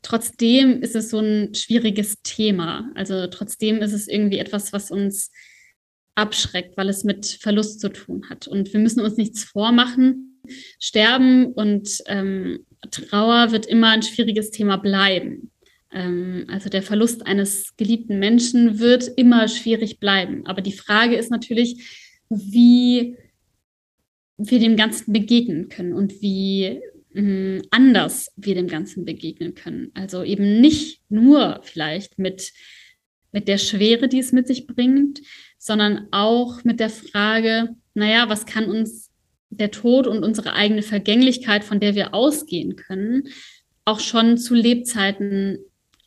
trotzdem 0.01 0.81
ist 0.81 0.95
es 0.95 1.09
so 1.09 1.19
ein 1.19 1.53
schwieriges 1.53 2.21
Thema. 2.23 2.91
Also 2.95 3.27
trotzdem 3.27 3.81
ist 3.81 3.93
es 3.93 4.07
irgendwie 4.07 4.37
etwas, 4.39 4.71
was 4.71 4.91
uns 4.91 5.31
abschreckt, 6.15 6.77
weil 6.77 6.87
es 6.87 7.03
mit 7.03 7.25
Verlust 7.25 7.81
zu 7.81 7.89
tun 7.89 8.29
hat. 8.29 8.47
Und 8.47 8.71
wir 8.71 8.79
müssen 8.79 9.01
uns 9.01 9.17
nichts 9.17 9.43
vormachen. 9.43 10.41
Sterben 10.79 11.47
und 11.47 11.89
ähm, 12.05 12.65
Trauer 12.89 13.51
wird 13.51 13.65
immer 13.65 13.89
ein 13.89 14.03
schwieriges 14.03 14.51
Thema 14.51 14.77
bleiben. 14.77 15.51
Ähm, 15.91 16.45
also 16.49 16.69
der 16.69 16.83
Verlust 16.83 17.25
eines 17.25 17.75
geliebten 17.77 18.19
Menschen 18.19 18.79
wird 18.79 19.09
immer 19.17 19.47
schwierig 19.47 19.99
bleiben. 19.99 20.45
Aber 20.45 20.61
die 20.61 20.73
Frage 20.73 21.15
ist 21.15 21.31
natürlich, 21.31 22.11
wie 22.29 23.15
wir 24.37 24.59
dem 24.59 24.75
Ganzen 24.75 25.13
begegnen 25.13 25.69
können 25.69 25.93
und 25.93 26.21
wie 26.21 26.81
mh, 27.13 27.63
anders 27.71 28.31
wir 28.35 28.55
dem 28.55 28.67
Ganzen 28.67 29.05
begegnen 29.05 29.55
können. 29.55 29.91
Also 29.93 30.23
eben 30.23 30.59
nicht 30.59 31.01
nur 31.09 31.61
vielleicht 31.63 32.19
mit, 32.19 32.51
mit 33.31 33.47
der 33.47 33.57
Schwere, 33.57 34.07
die 34.07 34.19
es 34.19 34.31
mit 34.31 34.47
sich 34.47 34.67
bringt, 34.67 35.21
sondern 35.57 36.07
auch 36.11 36.63
mit 36.63 36.79
der 36.79 36.89
Frage, 36.89 37.69
naja, 37.93 38.27
was 38.27 38.45
kann 38.45 38.65
uns 38.69 39.11
der 39.49 39.71
Tod 39.71 40.07
und 40.07 40.23
unsere 40.23 40.53
eigene 40.53 40.81
Vergänglichkeit, 40.81 41.63
von 41.63 41.79
der 41.79 41.95
wir 41.95 42.13
ausgehen 42.13 42.75
können, 42.75 43.29
auch 43.85 43.99
schon 43.99 44.37
zu 44.37 44.55
Lebzeiten 44.55 45.59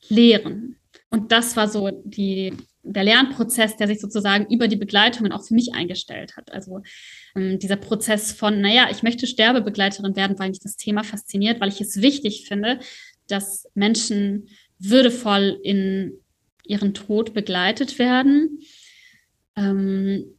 lehren. 0.09 0.77
Und 1.11 1.33
das 1.33 1.57
war 1.57 1.69
so 1.69 1.91
die, 2.05 2.53
der 2.83 3.05
Lernprozess, 3.05 3.77
der 3.77 3.87
sich 3.87 4.01
sozusagen 4.01 4.53
über 4.53 4.69
die 4.69 4.77
Begleitungen 4.77 5.33
auch 5.33 5.45
für 5.45 5.55
mich 5.55 5.75
eingestellt 5.75 6.37
hat. 6.37 6.53
Also 6.53 6.83
ähm, 7.35 7.59
dieser 7.59 7.77
Prozess 7.77 8.33
von, 8.33 8.61
naja, 8.61 8.89
ich 8.91 9.03
möchte 9.03 9.27
Sterbebegleiterin 9.27 10.17
werden, 10.17 10.39
weil 10.39 10.51
mich 10.51 10.61
das 10.61 10.77
Thema 10.77 11.05
fasziniert, 11.05 11.61
weil 11.61 11.71
ich 11.71 11.81
es 11.81 12.03
wichtig 12.03 12.47
finde, 12.47 12.81
dass 13.27 13.69
Menschen 13.75 14.49
würdevoll 14.79 15.59
in 15.63 16.13
ihren 16.65 16.95
Tod 16.95 17.35
begleitet 17.35 17.99
werden. 17.99 18.61
Ähm, 19.57 20.38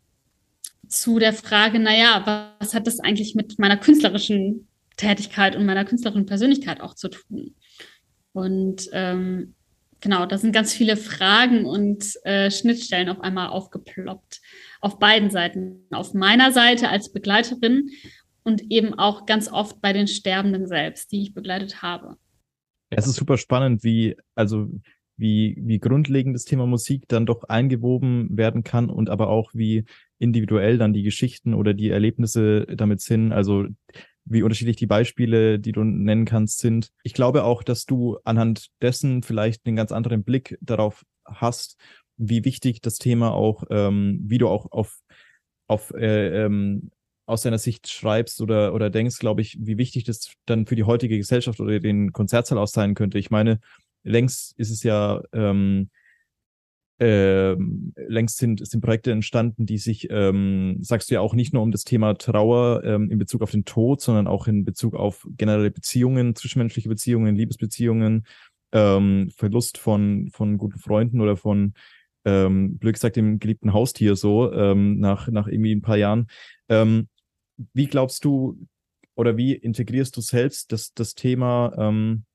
zu 0.89 1.19
der 1.19 1.33
Frage, 1.33 1.79
naja, 1.79 2.55
was 2.59 2.73
hat 2.73 2.87
das 2.87 2.99
eigentlich 2.99 3.35
mit 3.35 3.59
meiner 3.59 3.77
künstlerischen 3.77 4.67
Tätigkeit 4.97 5.55
und 5.55 5.65
meiner 5.65 5.85
künstlerischen 5.85 6.25
Persönlichkeit 6.25 6.81
auch 6.81 6.95
zu 6.95 7.09
tun? 7.09 7.55
Und 8.33 8.89
ähm, 8.91 9.55
genau, 10.01 10.25
da 10.25 10.37
sind 10.37 10.51
ganz 10.51 10.73
viele 10.73 10.97
Fragen 10.97 11.65
und 11.65 12.05
äh, 12.25 12.51
Schnittstellen 12.51 13.09
auf 13.09 13.21
einmal 13.21 13.49
aufgeploppt. 13.49 14.41
Auf 14.81 14.99
beiden 14.99 15.29
Seiten. 15.29 15.85
Auf 15.91 16.13
meiner 16.13 16.51
Seite 16.51 16.89
als 16.89 17.11
Begleiterin 17.11 17.89
und 18.43 18.71
eben 18.71 18.93
auch 18.95 19.25
ganz 19.25 19.51
oft 19.51 19.81
bei 19.81 19.93
den 19.93 20.07
Sterbenden 20.07 20.67
selbst, 20.67 21.11
die 21.11 21.21
ich 21.21 21.33
begleitet 21.33 21.81
habe. 21.81 22.17
Es 22.89 23.05
ist 23.05 23.15
super 23.15 23.37
spannend, 23.37 23.83
wie, 23.83 24.15
also 24.33 24.67
wie, 25.19 25.57
wie 25.59 25.79
grundlegend 25.79 26.33
das 26.33 26.45
Thema 26.45 26.65
Musik 26.65 27.03
dann 27.07 27.25
doch 27.25 27.43
eingewoben 27.43 28.37
werden 28.37 28.63
kann 28.63 28.89
und 28.89 29.09
aber 29.09 29.29
auch 29.29 29.51
wie 29.53 29.85
individuell 30.17 30.77
dann 30.77 30.93
die 30.93 31.03
Geschichten 31.03 31.53
oder 31.53 31.73
die 31.73 31.89
Erlebnisse 31.89 32.65
damit 32.65 33.01
sind. 33.01 33.31
Also 33.31 33.65
wie 34.25 34.43
unterschiedlich 34.43 34.77
die 34.77 34.87
Beispiele, 34.87 35.59
die 35.59 35.71
du 35.71 35.83
nennen 35.83 36.25
kannst, 36.25 36.59
sind. 36.59 36.91
Ich 37.03 37.13
glaube 37.13 37.43
auch, 37.43 37.63
dass 37.63 37.85
du 37.85 38.17
anhand 38.23 38.67
dessen 38.81 39.23
vielleicht 39.23 39.65
einen 39.65 39.75
ganz 39.75 39.91
anderen 39.91 40.23
Blick 40.23 40.57
darauf 40.61 41.05
hast, 41.25 41.77
wie 42.17 42.45
wichtig 42.45 42.81
das 42.81 42.95
Thema 42.97 43.31
auch, 43.31 43.63
ähm, 43.69 44.21
wie 44.23 44.37
du 44.37 44.47
auch 44.47 44.71
auf, 44.71 44.99
auf 45.67 45.91
äh, 45.95 46.45
ähm, 46.45 46.91
aus 47.25 47.43
deiner 47.43 47.59
Sicht 47.59 47.87
schreibst 47.87 48.41
oder, 48.41 48.73
oder 48.73 48.89
denkst, 48.89 49.19
glaube 49.19 49.41
ich, 49.41 49.57
wie 49.61 49.77
wichtig 49.77 50.03
das 50.03 50.33
dann 50.45 50.65
für 50.65 50.75
die 50.75 50.83
heutige 50.83 51.17
Gesellschaft 51.17 51.59
oder 51.59 51.79
den 51.79 52.11
Konzertsaal 52.11 52.57
auch 52.57 52.67
sein 52.67 52.95
könnte. 52.95 53.19
Ich 53.19 53.29
meine, 53.29 53.59
längst 54.03 54.57
ist 54.57 54.71
es 54.71 54.83
ja 54.83 55.21
ähm, 55.33 55.89
ähm, 56.99 57.93
längst 57.95 58.37
sind, 58.37 58.65
sind 58.67 58.81
Projekte 58.81 59.11
entstanden, 59.11 59.65
die 59.65 59.77
sich, 59.77 60.09
ähm, 60.11 60.79
sagst 60.81 61.09
du 61.09 61.15
ja 61.15 61.21
auch 61.21 61.33
nicht 61.33 61.53
nur 61.53 61.63
um 61.63 61.71
das 61.71 61.85
Thema 61.85 62.13
Trauer 62.15 62.83
ähm, 62.83 63.09
in 63.09 63.17
Bezug 63.17 63.41
auf 63.41 63.51
den 63.51 63.63
Tod, 63.63 64.01
sondern 64.01 64.27
auch 64.27 64.47
in 64.47 64.65
Bezug 64.65 64.95
auf 64.95 65.25
generelle 65.37 65.71
Beziehungen, 65.71 66.35
zwischenmenschliche 66.35 66.89
Beziehungen, 66.89 67.35
Liebesbeziehungen, 67.35 68.25
ähm, 68.73 69.31
Verlust 69.33 69.77
von, 69.77 70.29
von 70.33 70.57
guten 70.57 70.77
Freunden 70.77 71.21
oder 71.21 71.37
von, 71.37 71.73
ähm, 72.25 72.77
blöd 72.77 72.95
gesagt, 72.95 73.15
dem 73.15 73.39
geliebten 73.39 73.71
Haustier 73.71 74.17
so, 74.17 74.51
ähm, 74.51 74.99
nach, 74.99 75.29
nach 75.29 75.47
irgendwie 75.47 75.73
ein 75.73 75.81
paar 75.81 75.97
Jahren. 75.97 76.27
Ähm, 76.67 77.07
wie 77.73 77.87
glaubst 77.87 78.25
du 78.25 78.67
oder 79.15 79.37
wie 79.37 79.53
integrierst 79.53 80.15
du 80.17 80.21
selbst 80.21 80.71
das, 80.73 80.93
das 80.93 81.15
Thema 81.15 81.73
ähm, 81.77 82.25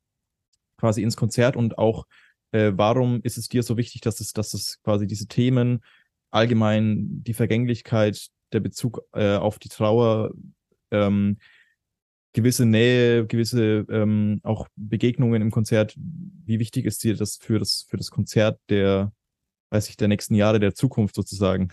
quasi 0.84 1.02
ins 1.02 1.16
Konzert 1.16 1.56
und 1.56 1.78
auch 1.78 2.04
äh, 2.52 2.72
warum 2.76 3.22
ist 3.22 3.38
es 3.38 3.48
dir 3.48 3.62
so 3.62 3.78
wichtig, 3.78 4.02
dass 4.02 4.20
es, 4.20 4.34
dass 4.34 4.52
es 4.52 4.82
quasi 4.82 5.06
diese 5.06 5.26
Themen 5.26 5.80
allgemein 6.30 7.24
die 7.24 7.32
Vergänglichkeit, 7.32 8.28
der 8.52 8.60
Bezug 8.60 9.00
äh, 9.14 9.36
auf 9.36 9.58
die 9.58 9.70
Trauer, 9.70 10.32
ähm, 10.90 11.38
gewisse 12.34 12.66
Nähe, 12.66 13.26
gewisse 13.26 13.86
ähm, 13.88 14.40
auch 14.42 14.68
Begegnungen 14.76 15.40
im 15.40 15.50
Konzert, 15.50 15.94
wie 15.96 16.58
wichtig 16.58 16.84
ist 16.84 17.02
dir 17.02 17.16
das 17.16 17.38
für 17.38 17.58
das 17.58 17.86
für 17.88 17.96
das 17.96 18.10
Konzert 18.10 18.60
der, 18.68 19.10
weiß 19.70 19.88
ich, 19.88 19.96
der 19.96 20.08
nächsten 20.08 20.34
Jahre, 20.34 20.60
der 20.60 20.74
Zukunft 20.74 21.14
sozusagen? 21.14 21.72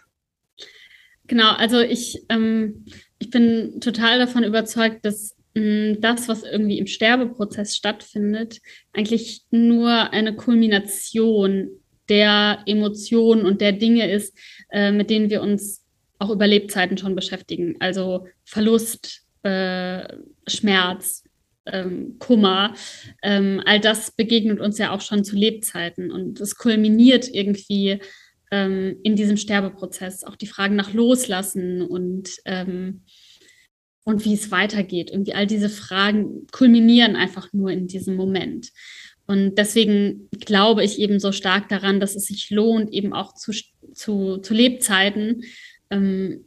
Genau, 1.27 1.51
also 1.51 1.81
ich, 1.81 2.23
ähm, 2.29 2.85
ich 3.19 3.29
bin 3.29 3.81
total 3.81 4.19
davon 4.19 4.45
überzeugt, 4.45 5.03
dass 5.03 5.35
das, 5.53 6.29
was 6.29 6.43
irgendwie 6.43 6.79
im 6.79 6.87
Sterbeprozess 6.87 7.75
stattfindet, 7.75 8.59
eigentlich 8.93 9.41
nur 9.51 10.13
eine 10.13 10.35
Kulmination 10.35 11.71
der 12.07 12.63
Emotionen 12.65 13.45
und 13.45 13.61
der 13.61 13.73
Dinge 13.73 14.09
ist, 14.09 14.37
äh, 14.71 14.91
mit 14.91 15.09
denen 15.09 15.29
wir 15.29 15.41
uns 15.41 15.83
auch 16.19 16.29
über 16.29 16.47
Lebzeiten 16.47 16.97
schon 16.97 17.15
beschäftigen. 17.15 17.75
Also 17.79 18.27
Verlust, 18.45 19.23
äh, 19.43 20.03
Schmerz, 20.47 21.23
ähm, 21.65 22.17
Kummer, 22.19 22.73
ähm, 23.21 23.61
all 23.65 23.79
das 23.79 24.11
begegnet 24.11 24.59
uns 24.59 24.77
ja 24.77 24.91
auch 24.91 25.01
schon 25.01 25.23
zu 25.23 25.35
Lebzeiten 25.35 26.11
und 26.11 26.39
es 26.39 26.55
kulminiert 26.55 27.27
irgendwie 27.31 27.99
ähm, 28.51 28.97
in 29.03 29.15
diesem 29.15 29.37
Sterbeprozess. 29.37 30.23
Auch 30.23 30.35
die 30.35 30.47
Fragen 30.47 30.75
nach 30.75 30.93
Loslassen 30.93 31.81
und 31.81 32.29
ähm, 32.45 33.03
und 34.03 34.25
wie 34.25 34.33
es 34.33 34.51
weitergeht. 34.51 35.11
Irgendwie 35.11 35.33
all 35.33 35.47
diese 35.47 35.69
Fragen 35.69 36.47
kulminieren 36.51 37.15
einfach 37.15 37.53
nur 37.53 37.71
in 37.71 37.87
diesem 37.87 38.15
Moment. 38.15 38.71
Und 39.27 39.55
deswegen 39.55 40.29
glaube 40.31 40.83
ich 40.83 40.99
eben 40.99 41.19
so 41.19 41.31
stark 41.31 41.69
daran, 41.69 41.99
dass 41.99 42.15
es 42.15 42.25
sich 42.25 42.49
lohnt, 42.49 42.91
eben 42.91 43.13
auch 43.13 43.33
zu, 43.33 43.53
zu, 43.93 44.37
zu 44.37 44.53
Lebzeiten 44.53 45.43
ähm, 45.89 46.45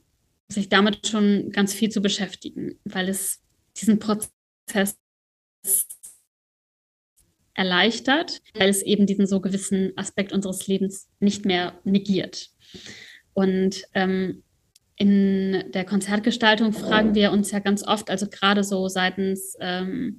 sich 0.49 0.69
damit 0.69 1.07
schon 1.07 1.51
ganz 1.51 1.73
viel 1.73 1.91
zu 1.91 2.03
beschäftigen, 2.03 2.79
weil 2.85 3.09
es 3.09 3.41
diesen 3.77 3.99
Prozess 3.99 4.99
erleichtert, 7.55 8.43
weil 8.55 8.69
es 8.69 8.83
eben 8.83 9.07
diesen 9.07 9.27
so 9.27 9.41
gewissen 9.41 9.93
Aspekt 9.97 10.33
unseres 10.33 10.67
Lebens 10.67 11.09
nicht 11.21 11.45
mehr 11.45 11.79
negiert. 11.85 12.51
Und 13.33 13.85
ähm, 13.95 14.43
in 14.97 15.65
der 15.73 15.85
Konzertgestaltung 15.85 16.73
fragen 16.73 17.15
wir 17.15 17.33
uns 17.33 17.51
ja 17.51 17.59
ganz 17.59 17.87
oft, 17.87 18.11
also 18.11 18.27
gerade 18.29 18.63
so 18.63 18.89
seitens 18.89 19.57
ähm, 19.61 20.19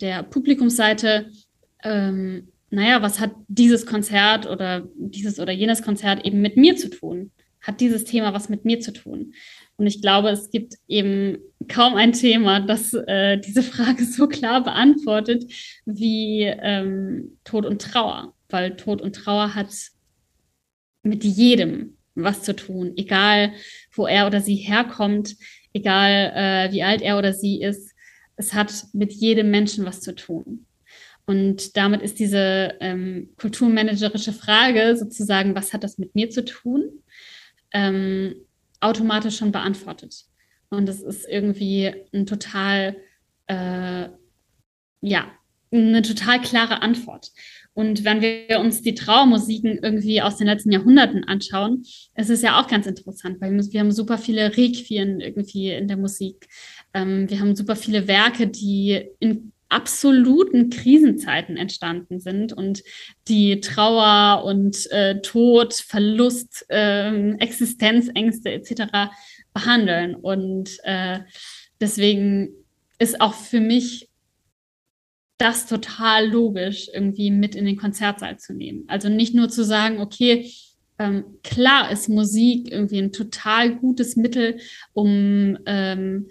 der 0.00 0.22
Publikumsseite, 0.22 1.30
ähm, 1.84 2.48
naja, 2.70 3.02
was 3.02 3.20
hat 3.20 3.32
dieses 3.48 3.86
Konzert 3.86 4.46
oder 4.46 4.88
dieses 4.96 5.38
oder 5.38 5.52
jenes 5.52 5.82
Konzert 5.82 6.24
eben 6.24 6.40
mit 6.40 6.56
mir 6.56 6.76
zu 6.76 6.88
tun? 6.88 7.30
Hat 7.60 7.80
dieses 7.80 8.04
Thema 8.04 8.32
was 8.32 8.48
mit 8.48 8.64
mir 8.64 8.80
zu 8.80 8.92
tun? 8.92 9.34
Und 9.76 9.86
ich 9.86 10.00
glaube, 10.00 10.30
es 10.30 10.50
gibt 10.50 10.74
eben 10.88 11.38
kaum 11.68 11.94
ein 11.94 12.12
Thema, 12.12 12.60
das 12.60 12.94
äh, 12.94 13.38
diese 13.38 13.62
Frage 13.62 14.04
so 14.04 14.26
klar 14.28 14.64
beantwortet 14.64 15.44
wie 15.84 16.42
ähm, 16.44 17.38
Tod 17.44 17.66
und 17.66 17.82
Trauer, 17.82 18.34
weil 18.48 18.76
Tod 18.76 19.02
und 19.02 19.14
Trauer 19.14 19.54
hat 19.54 19.72
mit 21.02 21.22
jedem 21.24 21.95
was 22.16 22.42
zu 22.42 22.56
tun, 22.56 22.92
egal 22.96 23.52
wo 23.92 24.06
er 24.06 24.26
oder 24.26 24.40
sie 24.40 24.56
herkommt, 24.56 25.36
egal 25.72 26.32
äh, 26.34 26.72
wie 26.72 26.82
alt 26.82 27.02
er 27.02 27.18
oder 27.18 27.32
sie 27.32 27.62
ist. 27.62 27.94
Es 28.36 28.54
hat 28.54 28.86
mit 28.92 29.12
jedem 29.12 29.50
Menschen 29.50 29.84
was 29.84 30.00
zu 30.00 30.14
tun. 30.14 30.66
Und 31.26 31.76
damit 31.76 32.02
ist 32.02 32.18
diese 32.18 32.74
ähm, 32.80 33.30
kulturmanagerische 33.36 34.32
Frage 34.32 34.96
sozusagen, 34.96 35.54
was 35.54 35.72
hat 35.72 35.82
das 35.82 35.98
mit 35.98 36.14
mir 36.14 36.30
zu 36.30 36.44
tun, 36.44 37.02
ähm, 37.72 38.36
automatisch 38.80 39.36
schon 39.36 39.52
beantwortet. 39.52 40.24
Und 40.70 40.88
es 40.88 41.02
ist 41.02 41.28
irgendwie 41.28 41.92
ein 42.12 42.26
total, 42.26 42.96
äh, 43.46 44.08
ja, 45.00 45.32
eine 45.72 46.02
total 46.02 46.40
klare 46.40 46.82
Antwort. 46.82 47.32
Und 47.76 48.04
wenn 48.04 48.22
wir 48.22 48.58
uns 48.58 48.80
die 48.80 48.94
Trauermusiken 48.94 49.80
irgendwie 49.82 50.22
aus 50.22 50.38
den 50.38 50.46
letzten 50.46 50.72
Jahrhunderten 50.72 51.24
anschauen, 51.24 51.84
ist 52.14 52.30
es 52.30 52.40
ja 52.40 52.58
auch 52.58 52.68
ganz 52.68 52.86
interessant, 52.86 53.38
weil 53.42 53.52
wir 53.52 53.80
haben 53.80 53.92
super 53.92 54.16
viele 54.16 54.56
Requien 54.56 55.20
irgendwie 55.20 55.72
in 55.72 55.86
der 55.86 55.98
Musik. 55.98 56.48
Ähm, 56.94 57.28
wir 57.28 57.38
haben 57.38 57.54
super 57.54 57.76
viele 57.76 58.08
Werke, 58.08 58.46
die 58.46 59.10
in 59.20 59.52
absoluten 59.68 60.70
Krisenzeiten 60.70 61.58
entstanden 61.58 62.18
sind 62.18 62.54
und 62.54 62.82
die 63.28 63.60
Trauer 63.60 64.44
und 64.44 64.90
äh, 64.90 65.20
Tod, 65.20 65.74
Verlust, 65.74 66.64
äh, 66.70 67.32
Existenzängste 67.32 68.52
etc. 68.52 69.10
behandeln. 69.52 70.14
Und 70.14 70.78
äh, 70.84 71.18
deswegen 71.78 72.54
ist 72.98 73.20
auch 73.20 73.34
für 73.34 73.60
mich 73.60 74.08
das 75.38 75.66
total 75.66 76.28
logisch, 76.28 76.88
irgendwie 76.92 77.30
mit 77.30 77.54
in 77.54 77.66
den 77.66 77.76
Konzertsaal 77.76 78.38
zu 78.38 78.54
nehmen. 78.54 78.84
Also 78.88 79.08
nicht 79.08 79.34
nur 79.34 79.48
zu 79.48 79.64
sagen, 79.64 80.00
okay, 80.00 80.50
ähm, 80.98 81.24
klar 81.42 81.90
ist 81.90 82.08
Musik 82.08 82.70
irgendwie 82.72 82.98
ein 82.98 83.12
total 83.12 83.76
gutes 83.76 84.16
Mittel, 84.16 84.58
um 84.92 85.58
ähm, 85.66 86.28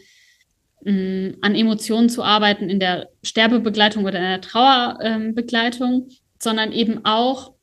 an 0.88 1.55
Emotionen 1.55 2.09
zu 2.09 2.21
arbeiten 2.21 2.69
in 2.69 2.79
der 2.79 3.09
Sterbebegleitung 3.24 4.05
oder 4.05 4.19
in 4.19 4.25
der 4.25 4.41
Trauerbegleitung, 4.41 6.09
sondern 6.39 6.71
eben 6.71 7.03
auch 7.05 7.55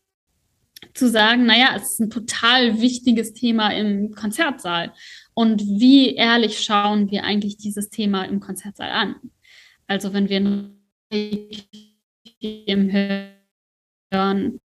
zu 0.94 1.08
sagen, 1.08 1.46
naja, 1.46 1.72
es 1.76 1.92
ist 1.92 2.00
ein 2.00 2.10
total 2.10 2.80
wichtiges 2.80 3.32
Thema 3.32 3.70
im 3.70 4.10
Konzertsaal. 4.10 4.92
Und 5.34 5.62
wie 5.62 6.16
ehrlich 6.16 6.64
schauen 6.64 7.12
wir 7.12 7.22
eigentlich 7.22 7.56
dieses 7.56 7.90
Thema 7.90 8.24
im 8.24 8.40
Konzertsaal 8.40 8.90
an? 8.90 9.14
Also 9.86 10.12
wenn 10.12 10.28
wir 10.28 10.40
im 11.12 12.90
Hören 12.90 14.60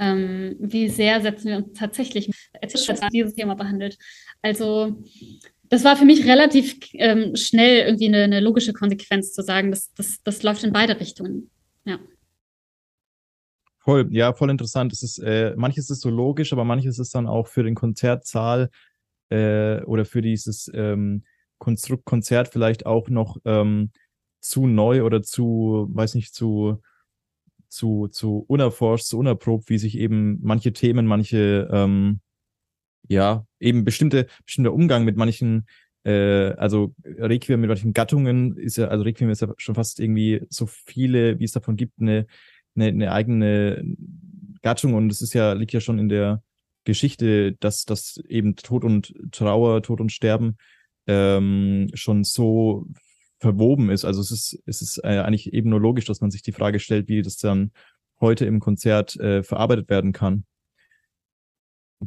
ähm, 0.00 0.56
wie 0.58 0.88
sehr 0.88 1.20
setzen 1.20 1.48
wir 1.48 1.56
uns 1.58 1.78
tatsächlich 1.78 2.30
dieses 3.12 3.34
Thema 3.34 3.54
behandelt. 3.54 3.98
Also 4.42 5.02
das 5.68 5.84
war 5.84 5.96
für 5.96 6.06
mich 6.06 6.26
relativ 6.26 6.78
ähm, 6.94 7.36
schnell 7.36 7.86
irgendwie 7.86 8.08
eine, 8.08 8.24
eine, 8.24 8.40
logische 8.40 8.72
Konsequenz 8.72 9.32
zu 9.32 9.42
sagen, 9.42 9.70
das, 9.70 9.92
das, 9.94 10.22
das 10.24 10.42
läuft 10.42 10.64
in 10.64 10.72
beide 10.72 10.98
Richtungen. 10.98 11.50
Ja. 11.84 11.98
Voll, 13.78 14.08
ja, 14.10 14.32
voll 14.32 14.50
interessant. 14.50 14.92
Es 14.92 15.02
ist, 15.02 15.18
äh, 15.18 15.54
manches 15.56 15.90
ist 15.90 16.00
so 16.00 16.10
logisch, 16.10 16.52
aber 16.52 16.64
manches 16.64 16.98
ist 16.98 17.14
dann 17.14 17.26
auch 17.26 17.46
für 17.46 17.62
den 17.62 17.74
Konzertsaal 17.74 18.70
äh, 19.30 19.82
oder 19.82 20.04
für 20.04 20.22
dieses 20.22 20.70
ähm, 20.74 21.24
Konstrukt 21.60 22.04
Konzert 22.04 22.48
vielleicht 22.48 22.86
auch 22.86 23.08
noch 23.08 23.36
ähm, 23.44 23.92
zu 24.40 24.66
neu 24.66 25.04
oder 25.04 25.22
zu, 25.22 25.88
weiß 25.92 26.16
nicht, 26.16 26.34
zu 26.34 26.80
zu, 27.70 28.08
zu 28.08 28.44
unerforscht, 28.48 29.06
zu 29.06 29.18
unerprobt, 29.18 29.70
wie 29.70 29.78
sich 29.78 29.96
eben 29.96 30.38
manche 30.42 30.72
Themen, 30.72 31.06
manche, 31.06 31.68
ähm, 31.72 32.20
ja, 33.08 33.46
eben 33.60 33.84
bestimmte, 33.84 34.26
bestimmter 34.44 34.72
Umgang 34.72 35.04
mit 35.04 35.16
manchen, 35.16 35.66
äh, 36.04 36.52
also 36.54 36.94
Requiem 37.04 37.60
mit 37.60 37.68
manchen 37.68 37.92
Gattungen 37.92 38.56
ist 38.56 38.76
ja, 38.76 38.88
also 38.88 39.04
Requiem 39.04 39.30
ist 39.30 39.40
ja 39.40 39.54
schon 39.56 39.76
fast 39.76 40.00
irgendwie 40.00 40.42
so 40.50 40.66
viele, 40.66 41.38
wie 41.38 41.44
es 41.44 41.52
davon 41.52 41.76
gibt, 41.76 42.00
eine, 42.00 42.26
eine, 42.74 42.86
eine 42.88 43.12
eigene 43.12 43.84
Gattung 44.62 44.94
und 44.94 45.10
es 45.10 45.22
ist 45.22 45.32
ja, 45.32 45.52
liegt 45.52 45.72
ja 45.72 45.80
schon 45.80 45.98
in 45.98 46.08
der 46.08 46.42
Geschichte, 46.84 47.52
dass, 47.60 47.84
dass 47.84 48.16
eben 48.28 48.56
Tod 48.56 48.84
und 48.84 49.14
Trauer, 49.30 49.82
Tod 49.82 50.00
und 50.00 50.12
Sterben 50.12 50.56
ähm, 51.10 51.90
schon 51.94 52.22
so 52.22 52.86
verwoben 53.40 53.90
ist. 53.90 54.04
Also 54.04 54.20
es 54.20 54.30
ist, 54.30 54.62
es 54.66 54.80
ist 54.80 54.98
äh, 55.02 55.18
eigentlich 55.18 55.52
eben 55.52 55.70
nur 55.70 55.80
logisch, 55.80 56.04
dass 56.04 56.20
man 56.20 56.30
sich 56.30 56.42
die 56.42 56.52
Frage 56.52 56.78
stellt, 56.78 57.08
wie 57.08 57.22
das 57.22 57.36
dann 57.36 57.72
heute 58.20 58.44
im 58.44 58.60
Konzert 58.60 59.16
äh, 59.16 59.42
verarbeitet 59.42 59.88
werden 59.90 60.12
kann. 60.12 60.44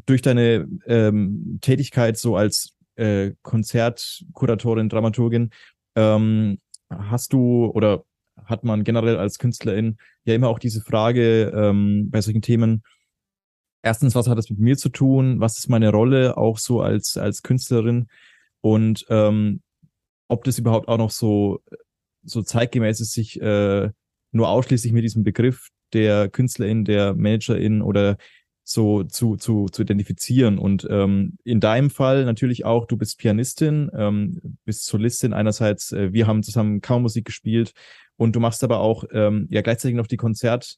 Durch 0.05 0.21
deine 0.21 0.67
ähm, 0.85 1.59
Tätigkeit 1.61 2.17
so 2.17 2.35
als 2.35 2.75
äh, 2.95 3.31
Konzertkuratorin, 3.41 4.89
Dramaturgin, 4.89 5.49
ähm, 5.95 6.59
hast 6.89 7.33
du 7.33 7.65
oder 7.65 8.05
hat 8.45 8.63
man 8.63 8.83
generell 8.83 9.17
als 9.17 9.37
Künstlerin 9.37 9.97
ja 10.23 10.33
immer 10.33 10.49
auch 10.49 10.59
diese 10.59 10.81
Frage 10.81 11.51
ähm, 11.55 12.09
bei 12.09 12.21
solchen 12.21 12.41
Themen, 12.41 12.83
erstens, 13.81 14.15
was 14.15 14.27
hat 14.27 14.37
das 14.37 14.49
mit 14.49 14.59
mir 14.59 14.77
zu 14.77 14.89
tun? 14.89 15.39
Was 15.39 15.57
ist 15.57 15.69
meine 15.69 15.91
Rolle 15.91 16.37
auch 16.37 16.57
so 16.57 16.81
als, 16.81 17.17
als 17.17 17.43
Künstlerin? 17.43 18.07
Und 18.63 19.05
ähm, 19.09 19.61
ob 20.29 20.45
das 20.45 20.57
überhaupt 20.57 20.87
auch 20.87 20.97
noch 20.97 21.11
so, 21.11 21.61
so 22.23 22.41
zeitgemäß 22.41 23.01
ist, 23.01 23.11
sich 23.11 23.39
äh, 23.41 23.89
nur 24.31 24.49
ausschließlich 24.49 24.93
mit 24.93 25.03
diesem 25.03 25.23
Begriff 25.23 25.67
der 25.91 26.29
Künstlerin, 26.29 26.85
der 26.85 27.13
Managerin 27.13 27.81
oder 27.81 28.17
so 28.63 29.03
zu, 29.03 29.35
zu, 29.35 29.67
zu 29.67 29.81
identifizieren. 29.81 30.57
Und 30.57 30.87
ähm, 30.89 31.37
in 31.43 31.59
deinem 31.59 31.89
Fall 31.89 32.23
natürlich 32.23 32.63
auch, 32.63 32.85
du 32.85 32.95
bist 32.95 33.19
Pianistin, 33.19 33.91
ähm, 33.93 34.57
bist 34.63 34.85
Solistin 34.85 35.33
einerseits, 35.33 35.91
äh, 35.91 36.13
wir 36.13 36.25
haben 36.25 36.41
zusammen 36.41 36.79
kaum 36.79 37.01
Musik 37.01 37.25
gespielt 37.25 37.73
und 38.15 38.33
du 38.33 38.39
machst 38.39 38.63
aber 38.63 38.79
auch 38.79 39.03
ähm, 39.11 39.47
ja 39.49 39.61
gleichzeitig 39.61 39.97
noch 39.97 40.07
die 40.07 40.15
Konzertkuration 40.15 40.77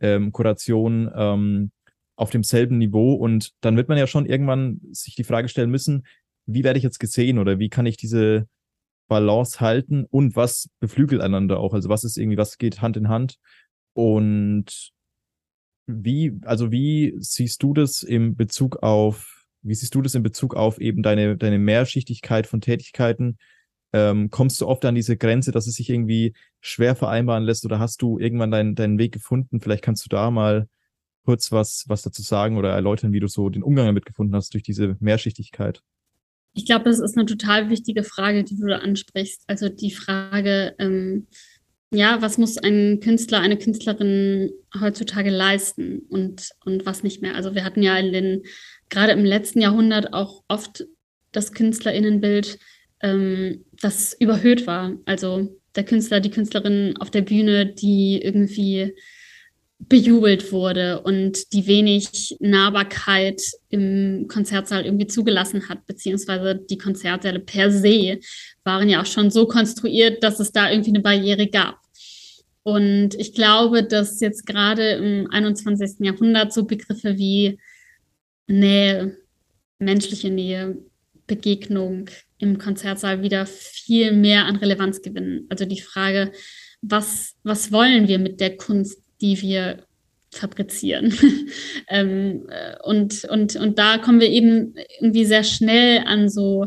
ähm, 0.00 1.12
ähm, 1.14 1.72
auf 2.16 2.30
demselben 2.30 2.78
Niveau. 2.78 3.12
Und 3.12 3.52
dann 3.60 3.76
wird 3.76 3.90
man 3.90 3.98
ja 3.98 4.06
schon 4.06 4.24
irgendwann 4.24 4.80
sich 4.92 5.14
die 5.14 5.24
Frage 5.24 5.50
stellen 5.50 5.70
müssen, 5.70 6.06
wie 6.48 6.64
werde 6.64 6.78
ich 6.78 6.84
jetzt 6.84 6.98
gesehen 6.98 7.38
oder 7.38 7.58
wie 7.58 7.68
kann 7.68 7.86
ich 7.86 7.96
diese 7.96 8.48
Balance 9.08 9.60
halten 9.60 10.04
und 10.04 10.36
was 10.36 10.68
beflügelt 10.80 11.22
einander 11.22 11.60
auch. 11.60 11.74
Also 11.74 11.88
was 11.88 12.04
ist 12.04 12.16
irgendwie, 12.16 12.36
was 12.36 12.58
geht 12.58 12.80
Hand 12.80 12.96
in 12.96 13.08
Hand 13.08 13.36
und 13.94 14.92
wie, 15.86 16.38
also 16.42 16.70
wie 16.70 17.14
siehst 17.18 17.62
du 17.62 17.74
das 17.74 18.02
im 18.02 18.36
Bezug 18.36 18.82
auf, 18.82 19.44
wie 19.62 19.74
siehst 19.74 19.94
du 19.94 20.02
das 20.02 20.14
in 20.14 20.22
Bezug 20.22 20.54
auf 20.54 20.80
eben 20.80 21.02
deine, 21.02 21.36
deine 21.36 21.58
Mehrschichtigkeit 21.58 22.46
von 22.46 22.60
Tätigkeiten? 22.60 23.38
Ähm, 23.94 24.30
kommst 24.30 24.60
du 24.60 24.66
oft 24.66 24.84
an 24.84 24.94
diese 24.94 25.16
Grenze, 25.16 25.50
dass 25.50 25.66
es 25.66 25.76
sich 25.76 25.88
irgendwie 25.88 26.34
schwer 26.60 26.94
vereinbaren 26.94 27.44
lässt 27.44 27.64
oder 27.64 27.78
hast 27.78 28.02
du 28.02 28.18
irgendwann 28.18 28.50
deinen, 28.50 28.74
deinen 28.74 28.98
Weg 28.98 29.12
gefunden? 29.12 29.60
Vielleicht 29.60 29.82
kannst 29.82 30.04
du 30.04 30.08
da 30.10 30.30
mal 30.30 30.68
kurz 31.24 31.52
was, 31.52 31.84
was 31.88 32.02
dazu 32.02 32.22
sagen 32.22 32.58
oder 32.58 32.70
erläutern, 32.70 33.12
wie 33.12 33.20
du 33.20 33.28
so 33.28 33.48
den 33.48 33.62
Umgang 33.62 33.86
damit 33.86 34.04
gefunden 34.04 34.34
hast 34.34 34.52
durch 34.52 34.62
diese 34.62 34.96
Mehrschichtigkeit. 35.00 35.82
Ich 36.58 36.66
glaube, 36.66 36.86
das 36.86 36.98
ist 36.98 37.16
eine 37.16 37.24
total 37.24 37.70
wichtige 37.70 38.02
Frage, 38.02 38.42
die 38.42 38.56
du 38.56 38.66
da 38.66 38.78
ansprichst. 38.78 39.44
Also 39.46 39.68
die 39.68 39.92
Frage, 39.92 40.74
ähm, 40.80 41.28
ja, 41.92 42.20
was 42.20 42.36
muss 42.36 42.58
ein 42.58 42.98
Künstler, 42.98 43.38
eine 43.38 43.56
Künstlerin 43.56 44.50
heutzutage 44.80 45.30
leisten 45.30 46.00
und, 46.08 46.50
und 46.64 46.84
was 46.84 47.04
nicht 47.04 47.22
mehr? 47.22 47.36
Also 47.36 47.54
wir 47.54 47.62
hatten 47.62 47.80
ja 47.80 47.96
in 47.96 48.12
den, 48.12 48.42
gerade 48.88 49.12
im 49.12 49.24
letzten 49.24 49.60
Jahrhundert 49.60 50.12
auch 50.12 50.42
oft 50.48 50.84
das 51.30 51.52
KünstlerInnenbild, 51.52 52.58
ähm, 53.02 53.64
das 53.80 54.12
überhöht 54.18 54.66
war. 54.66 54.96
Also 55.04 55.56
der 55.76 55.84
Künstler, 55.84 56.18
die 56.18 56.32
Künstlerin 56.32 56.96
auf 56.98 57.12
der 57.12 57.22
Bühne, 57.22 57.66
die 57.66 58.20
irgendwie 58.20 58.96
bejubelt 59.80 60.52
wurde 60.52 61.00
und 61.02 61.52
die 61.52 61.66
wenig 61.66 62.36
Nahbarkeit 62.40 63.40
im 63.68 64.26
Konzertsaal 64.28 64.84
irgendwie 64.84 65.06
zugelassen 65.06 65.68
hat, 65.68 65.86
beziehungsweise 65.86 66.56
die 66.56 66.78
Konzertsäle 66.78 67.38
per 67.38 67.70
se 67.70 68.18
waren 68.64 68.88
ja 68.88 69.00
auch 69.00 69.06
schon 69.06 69.30
so 69.30 69.46
konstruiert, 69.46 70.22
dass 70.24 70.40
es 70.40 70.50
da 70.50 70.70
irgendwie 70.70 70.90
eine 70.90 71.00
Barriere 71.00 71.46
gab. 71.46 71.78
Und 72.64 73.14
ich 73.14 73.32
glaube, 73.32 73.84
dass 73.84 74.20
jetzt 74.20 74.46
gerade 74.46 74.90
im 74.90 75.30
21. 75.30 76.00
Jahrhundert 76.00 76.52
so 76.52 76.64
Begriffe 76.64 77.16
wie 77.16 77.58
Nähe, 78.46 79.16
menschliche 79.78 80.30
Nähe, 80.30 80.76
Begegnung 81.26 82.10
im 82.38 82.58
Konzertsaal 82.58 83.22
wieder 83.22 83.46
viel 83.46 84.12
mehr 84.12 84.46
an 84.46 84.56
Relevanz 84.56 85.02
gewinnen. 85.02 85.46
Also 85.48 85.64
die 85.66 85.80
Frage, 85.80 86.32
was, 86.82 87.36
was 87.42 87.70
wollen 87.70 88.08
wir 88.08 88.18
mit 88.18 88.40
der 88.40 88.56
Kunst 88.56 89.02
die 89.20 89.40
wir 89.42 89.84
fabrizieren. 90.30 91.14
ähm, 91.88 92.46
äh, 92.50 92.76
und, 92.82 93.24
und, 93.24 93.56
und 93.56 93.78
da 93.78 93.98
kommen 93.98 94.20
wir 94.20 94.28
eben 94.28 94.74
irgendwie 95.00 95.24
sehr 95.24 95.44
schnell 95.44 96.02
an 96.04 96.28
so, 96.28 96.66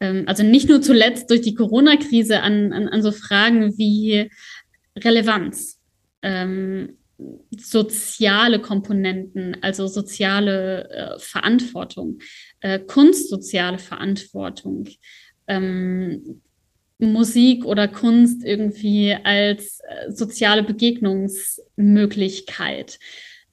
ähm, 0.00 0.24
also 0.26 0.42
nicht 0.42 0.68
nur 0.68 0.82
zuletzt 0.82 1.30
durch 1.30 1.42
die 1.42 1.54
Corona-Krise, 1.54 2.40
an, 2.40 2.72
an, 2.72 2.88
an 2.88 3.02
so 3.02 3.12
Fragen 3.12 3.76
wie 3.78 4.30
Relevanz, 4.98 5.78
ähm, 6.22 6.96
soziale 7.56 8.60
Komponenten, 8.60 9.56
also 9.62 9.86
soziale 9.86 10.90
äh, 10.90 11.18
Verantwortung, 11.18 12.18
äh, 12.60 12.78
kunstsoziale 12.78 13.78
Verantwortung, 13.78 14.88
ähm, 15.46 16.42
Musik 16.98 17.64
oder 17.64 17.88
Kunst 17.88 18.44
irgendwie 18.44 19.14
als 19.14 19.80
äh, 19.80 20.10
soziale 20.10 20.62
Begegnungsmöglichkeit. 20.62 22.98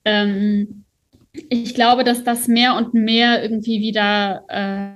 Ähm, 0.05 0.85
ich 1.33 1.73
glaube, 1.73 2.03
dass 2.03 2.23
das 2.23 2.47
mehr 2.47 2.77
und 2.77 2.93
mehr 2.93 3.41
irgendwie 3.41 3.81
wieder 3.81 4.45
äh, 4.47 4.93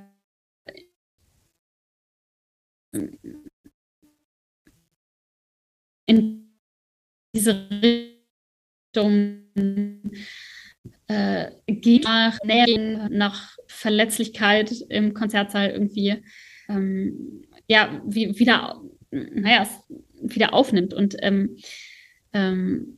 in 6.06 6.54
diese 7.36 7.68
Richtung 7.70 9.44
äh, 11.08 11.52
geht, 11.68 12.06
nach 12.06 12.40
nach 13.10 13.58
Verletzlichkeit 13.68 14.72
im 14.90 15.14
Konzertsaal 15.14 15.70
irgendwie 15.70 16.24
ähm, 16.70 17.44
ja, 17.68 18.02
wie, 18.06 18.38
wieder, 18.40 18.82
naja, 19.12 19.68
wieder 20.22 20.54
aufnimmt 20.54 20.94
und 20.94 21.16
ähm, 21.22 21.58
ähm, 22.34 22.98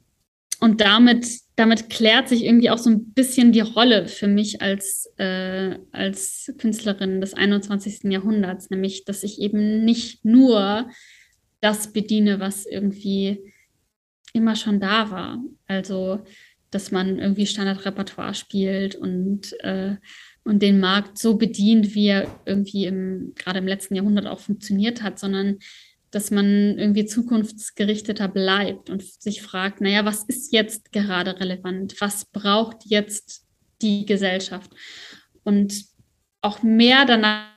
und 0.60 0.82
damit, 0.82 1.26
damit 1.56 1.90
klärt 1.90 2.28
sich 2.28 2.44
irgendwie 2.44 2.70
auch 2.70 2.78
so 2.78 2.90
ein 2.90 3.14
bisschen 3.14 3.54
die 3.54 3.62
Rolle 3.62 4.08
für 4.08 4.28
mich 4.28 4.62
als, 4.62 5.10
äh, 5.18 5.78
als 5.92 6.54
Künstlerin 6.58 7.22
des 7.22 7.34
21. 7.34 8.12
Jahrhunderts, 8.12 8.70
nämlich, 8.70 9.06
dass 9.06 9.24
ich 9.24 9.40
eben 9.40 9.86
nicht 9.86 10.26
nur 10.26 10.90
das 11.62 11.94
bediene, 11.94 12.42
was 12.42 12.66
irgendwie 12.66 13.54
immer 14.34 14.58
schon 14.58 14.82
da 14.82 15.12
war. 15.12 15.42
Also, 15.66 16.20
dass 16.72 16.92
man 16.92 17.20
irgendwie 17.20 17.46
Standardrepertoire 17.46 18.34
spielt 18.34 18.96
und, 18.96 19.58
äh, 19.64 19.96
und 20.50 20.64
den 20.64 20.80
Markt 20.80 21.20
so 21.20 21.38
bedient, 21.38 21.94
wie 21.94 22.08
er 22.08 22.42
irgendwie 22.46 22.86
im, 22.86 23.34
gerade 23.36 23.60
im 23.60 23.68
letzten 23.68 23.94
Jahrhundert 23.94 24.26
auch 24.26 24.40
funktioniert 24.40 25.04
hat, 25.04 25.20
sondern 25.20 25.60
dass 26.10 26.32
man 26.32 26.80
irgendwie 26.80 27.06
zukunftsgerichteter 27.06 28.28
bleibt 28.28 28.90
und 28.90 29.04
sich 29.04 29.44
fragt, 29.44 29.80
naja, 29.80 30.06
was 30.06 30.24
ist 30.24 30.52
jetzt 30.52 30.92
gerade 30.92 31.40
relevant? 31.40 32.02
Was 32.02 32.26
braucht 32.26 32.78
jetzt 32.86 33.46
die 33.84 34.08
Gesellschaft? 34.08 34.72
Und 35.44 35.86
auch 36.42 36.64
mehr 36.64 37.06
danach 37.06 37.54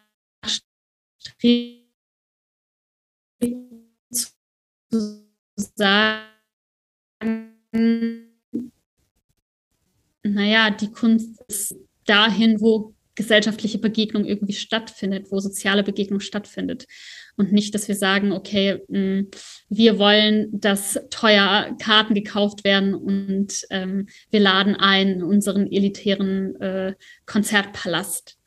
zu 4.90 5.31
sagen, 5.57 6.26
naja, 10.22 10.68
die 10.68 10.92
Kunst 10.92 11.42
ist 11.48 11.74
dahin, 12.06 12.60
wo 12.60 12.94
gesellschaftliche 13.14 13.78
Begegnung 13.78 14.24
irgendwie 14.24 14.54
stattfindet, 14.54 15.26
wo 15.30 15.38
soziale 15.38 15.82
Begegnung 15.82 16.20
stattfindet. 16.20 16.86
Und 17.36 17.52
nicht, 17.52 17.74
dass 17.74 17.88
wir 17.88 17.94
sagen, 17.94 18.32
okay, 18.32 18.80
mm, 18.88 19.30
wir 19.68 19.98
wollen, 19.98 20.48
dass 20.52 21.00
teuer 21.10 21.76
Karten 21.80 22.14
gekauft 22.14 22.64
werden 22.64 22.94
und 22.94 23.64
ähm, 23.70 24.06
wir 24.30 24.40
laden 24.40 24.76
ein 24.76 25.08
in 25.08 25.22
unseren 25.22 25.70
elitären 25.70 26.60
äh, 26.60 26.94
Konzertpalast. 27.26 28.38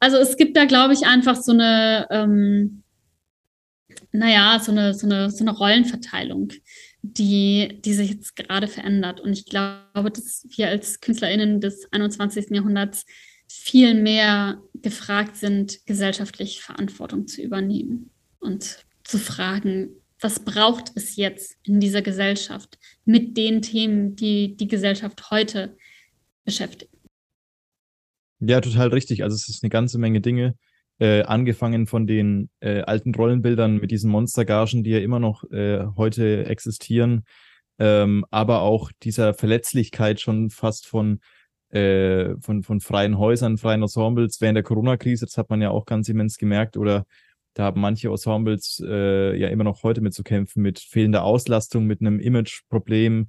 Also 0.00 0.16
es 0.18 0.36
gibt 0.36 0.56
da, 0.56 0.64
glaube 0.64 0.94
ich, 0.94 1.06
einfach 1.06 1.36
so 1.36 1.52
eine, 1.52 2.06
ähm, 2.10 2.82
naja, 4.12 4.60
so 4.60 4.72
eine, 4.72 4.94
so 4.94 5.06
eine, 5.06 5.30
so 5.30 5.44
eine 5.44 5.56
Rollenverteilung, 5.56 6.52
die, 7.02 7.80
die 7.84 7.94
sich 7.94 8.10
jetzt 8.10 8.36
gerade 8.36 8.68
verändert. 8.68 9.20
Und 9.20 9.32
ich 9.32 9.46
glaube, 9.46 10.10
dass 10.10 10.46
wir 10.48 10.68
als 10.68 11.00
KünstlerInnen 11.00 11.60
des 11.60 11.90
21. 11.92 12.50
Jahrhunderts 12.50 13.06
viel 13.48 13.94
mehr 13.94 14.60
gefragt 14.74 15.36
sind, 15.36 15.86
gesellschaftlich 15.86 16.60
Verantwortung 16.60 17.26
zu 17.26 17.42
übernehmen 17.42 18.10
und 18.40 18.84
zu 19.04 19.18
fragen, 19.18 19.90
was 20.20 20.40
braucht 20.40 20.92
es 20.96 21.16
jetzt 21.16 21.56
in 21.62 21.80
dieser 21.80 22.02
Gesellschaft 22.02 22.78
mit 23.04 23.36
den 23.36 23.62
Themen, 23.62 24.16
die 24.16 24.56
die 24.56 24.68
Gesellschaft 24.68 25.30
heute 25.30 25.76
beschäftigen. 26.44 26.92
Ja, 28.40 28.60
total 28.60 28.88
richtig. 28.88 29.22
Also 29.22 29.34
es 29.34 29.48
ist 29.48 29.62
eine 29.62 29.70
ganze 29.70 29.98
Menge 29.98 30.20
Dinge, 30.20 30.56
äh, 30.98 31.22
angefangen 31.22 31.86
von 31.86 32.06
den 32.06 32.50
äh, 32.60 32.82
alten 32.82 33.14
Rollenbildern 33.14 33.76
mit 33.78 33.90
diesen 33.90 34.10
Monstergagen, 34.10 34.84
die 34.84 34.90
ja 34.90 34.98
immer 34.98 35.20
noch 35.20 35.44
äh, 35.50 35.86
heute 35.96 36.46
existieren, 36.46 37.24
ähm, 37.78 38.24
aber 38.30 38.62
auch 38.62 38.90
dieser 39.02 39.34
Verletzlichkeit 39.34 40.20
schon 40.20 40.50
fast 40.50 40.86
von 40.86 41.20
äh, 41.70 42.34
von, 42.40 42.62
von 42.62 42.80
freien 42.80 43.18
Häusern, 43.18 43.58
freien 43.58 43.82
Ensembles 43.82 44.40
während 44.40 44.56
der 44.56 44.62
Corona-Krise. 44.62 45.26
Das 45.26 45.36
hat 45.36 45.50
man 45.50 45.60
ja 45.60 45.70
auch 45.70 45.84
ganz 45.84 46.08
immens 46.08 46.38
gemerkt. 46.38 46.78
Oder 46.78 47.04
da 47.54 47.64
haben 47.64 47.80
manche 47.80 48.08
Ensembles 48.08 48.82
äh, 48.86 49.36
ja 49.36 49.48
immer 49.48 49.64
noch 49.64 49.82
heute 49.82 50.00
mit 50.00 50.14
zu 50.14 50.22
kämpfen, 50.22 50.62
mit 50.62 50.78
fehlender 50.78 51.24
Auslastung, 51.24 51.84
mit 51.84 52.00
einem 52.00 52.20
Image-Problem 52.20 53.26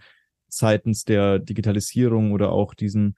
seitens 0.48 1.04
der 1.04 1.40
Digitalisierung 1.40 2.32
oder 2.32 2.52
auch 2.52 2.74
diesen 2.74 3.16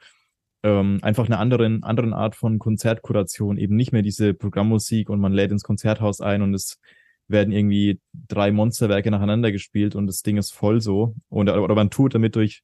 ähm, 0.64 1.00
einfach 1.02 1.26
einer 1.26 1.40
anderen, 1.40 1.84
anderen 1.84 2.14
Art 2.14 2.36
von 2.36 2.60
Konzertkuration, 2.60 3.58
eben 3.58 3.76
nicht 3.76 3.92
mehr 3.92 4.02
diese 4.02 4.34
Programmmusik 4.34 5.10
und 5.10 5.20
man 5.20 5.34
lädt 5.34 5.52
ins 5.52 5.64
Konzerthaus 5.64 6.22
ein 6.22 6.42
und 6.42 6.54
es 6.54 6.80
werden 7.28 7.54
irgendwie 7.54 8.00
drei 8.28 8.52
Monsterwerke 8.52 9.10
nacheinander 9.10 9.52
gespielt 9.52 9.96
und 9.96 10.08
das 10.08 10.22
Ding 10.22 10.38
ist 10.38 10.52
voll 10.52 10.82
so. 10.82 11.16
Und, 11.30 11.50
oder 11.50 11.76
man 11.76 11.90
tut 11.90 12.14
damit 12.14 12.36
durch, 12.36 12.62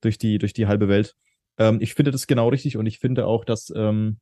durch, 0.00 0.18
die, 0.18 0.38
durch 0.38 0.52
die 0.52 0.66
halbe 0.66 0.88
Welt. 0.88 1.14
Ähm, 1.58 1.78
ich 1.80 1.94
finde 1.94 2.10
das 2.12 2.26
genau 2.26 2.48
richtig 2.48 2.76
und 2.76 2.86
ich 2.86 2.98
finde 2.98 3.26
auch, 3.26 3.44
dass 3.44 3.72
ähm, 3.74 4.18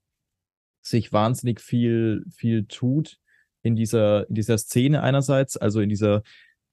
sich 0.80 1.12
wahnsinnig 1.12 1.60
viel, 1.60 2.24
viel 2.34 2.64
tut 2.66 3.18
in 3.62 3.76
dieser, 3.76 4.28
in 4.28 4.34
dieser 4.34 4.58
Szene 4.58 5.02
einerseits, 5.02 5.56
also 5.56 5.80
in 5.80 5.88
dieser, 5.88 6.22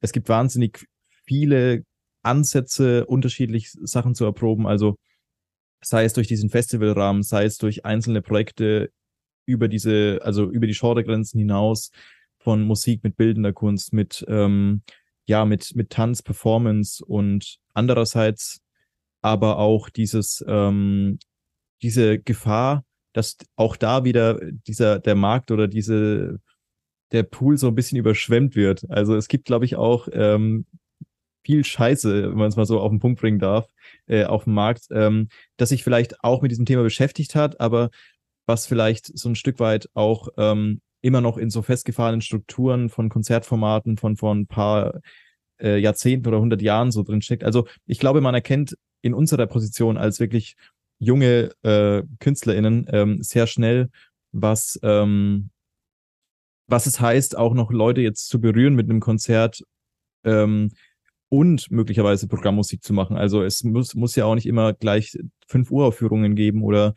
es 0.01 0.11
gibt 0.11 0.29
wahnsinnig 0.29 0.87
viele 1.25 1.83
Ansätze, 2.23 3.05
unterschiedlich 3.05 3.71
Sachen 3.71 4.15
zu 4.15 4.25
erproben, 4.25 4.65
also 4.65 4.97
sei 5.81 6.03
es 6.05 6.13
durch 6.13 6.27
diesen 6.27 6.49
Festivalrahmen, 6.49 7.23
sei 7.23 7.45
es 7.45 7.57
durch 7.57 7.85
einzelne 7.85 8.21
Projekte 8.21 8.91
über 9.45 9.67
diese, 9.67 10.19
also 10.23 10.49
über 10.49 10.67
die 10.67 10.77
Genregrenzen 10.79 11.39
hinaus 11.39 11.91
von 12.37 12.63
Musik 12.63 13.03
mit 13.03 13.17
bildender 13.17 13.53
Kunst, 13.53 13.93
mit, 13.93 14.25
ähm, 14.27 14.81
ja, 15.25 15.45
mit, 15.45 15.75
mit 15.75 15.89
Tanz, 15.89 16.21
Performance 16.21 17.03
und 17.03 17.57
andererseits 17.73 18.61
aber 19.21 19.57
auch 19.57 19.89
dieses, 19.89 20.43
ähm, 20.47 21.19
diese 21.81 22.19
Gefahr, 22.19 22.85
dass 23.13 23.37
auch 23.55 23.75
da 23.75 24.03
wieder 24.03 24.39
dieser, 24.67 24.99
der 24.99 25.15
Markt 25.15 25.51
oder 25.51 25.67
diese, 25.67 26.39
der 27.11 27.23
Pool 27.23 27.57
so 27.57 27.67
ein 27.67 27.75
bisschen 27.75 27.97
überschwemmt 27.97 28.55
wird. 28.55 28.89
Also 28.89 29.15
es 29.15 29.27
gibt, 29.27 29.45
glaube 29.45 29.65
ich, 29.65 29.75
auch 29.75 30.07
ähm, 30.11 30.65
viel 31.43 31.63
Scheiße, 31.63 32.31
wenn 32.31 32.37
man 32.37 32.49
es 32.49 32.55
mal 32.55 32.65
so 32.65 32.79
auf 32.79 32.89
den 32.89 32.99
Punkt 32.99 33.21
bringen 33.21 33.39
darf, 33.39 33.67
äh, 34.07 34.25
auf 34.25 34.43
dem 34.43 34.53
Markt, 34.53 34.87
ähm, 34.91 35.29
dass 35.57 35.69
sich 35.69 35.83
vielleicht 35.83 36.23
auch 36.23 36.41
mit 36.41 36.51
diesem 36.51 36.65
Thema 36.65 36.83
beschäftigt 36.83 37.35
hat, 37.35 37.59
aber 37.59 37.89
was 38.45 38.65
vielleicht 38.65 39.17
so 39.17 39.29
ein 39.29 39.35
Stück 39.35 39.59
weit 39.59 39.89
auch 39.93 40.29
ähm, 40.37 40.81
immer 41.01 41.21
noch 41.21 41.37
in 41.37 41.49
so 41.49 41.61
festgefahrenen 41.61 42.21
Strukturen 42.21 42.89
von 42.89 43.09
Konzertformaten 43.09 43.97
von 43.97 44.17
vor 44.17 44.33
ein 44.33 44.47
paar 44.47 44.99
äh, 45.61 45.77
Jahrzehnten 45.77 46.27
oder 46.27 46.39
hundert 46.39 46.61
Jahren 46.61 46.91
so 46.91 47.03
drin 47.03 47.21
steckt. 47.21 47.43
Also 47.43 47.67
ich 47.85 47.99
glaube, 47.99 48.21
man 48.21 48.35
erkennt 48.35 48.77
in 49.01 49.13
unserer 49.13 49.47
Position 49.47 49.97
als 49.97 50.19
wirklich 50.19 50.55
junge 50.99 51.51
äh, 51.63 52.03
KünstlerInnen 52.19 52.87
ähm, 52.91 53.23
sehr 53.23 53.47
schnell, 53.47 53.89
was, 54.31 54.79
ähm, 54.83 55.49
was 56.67 56.85
es 56.85 56.99
heißt, 56.99 57.37
auch 57.37 57.53
noch 57.53 57.71
Leute 57.71 58.01
jetzt 58.01 58.27
zu 58.27 58.41
berühren 58.41 58.75
mit 58.75 58.89
einem 58.89 58.99
Konzert 58.99 59.63
ähm, 60.25 60.71
und 61.29 61.69
möglicherweise 61.71 62.27
Programmmusik 62.27 62.83
zu 62.83 62.93
machen. 62.93 63.15
Also 63.15 63.43
es 63.43 63.63
muss, 63.63 63.95
muss 63.95 64.15
ja 64.15 64.25
auch 64.25 64.35
nicht 64.35 64.47
immer 64.47 64.73
gleich 64.73 65.17
fünf 65.47 65.71
Uraufführungen 65.71 66.35
geben 66.35 66.63
oder 66.63 66.95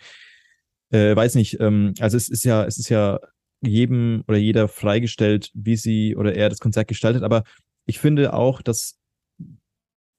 äh, 0.90 1.14
weiß 1.14 1.35
nicht. 1.35 1.61
Ähm, 1.61 1.95
also 2.01 2.16
es 2.16 2.29
ist 2.29 2.45
ja, 2.45 2.64
es 2.64 2.79
ist 2.79 2.88
ja 2.88 3.21
jedem 3.61 4.25
oder 4.27 4.38
jeder 4.38 4.68
freigestellt, 4.68 5.51
wie 5.55 5.77
sie 5.77 6.16
oder 6.16 6.35
er 6.35 6.49
das 6.49 6.59
Konzert 6.59 6.88
gestaltet. 6.88 7.23
Aber 7.23 7.45
ich 7.87 7.99
finde 7.99 8.33
auch, 8.33 8.62
dass 8.62 8.99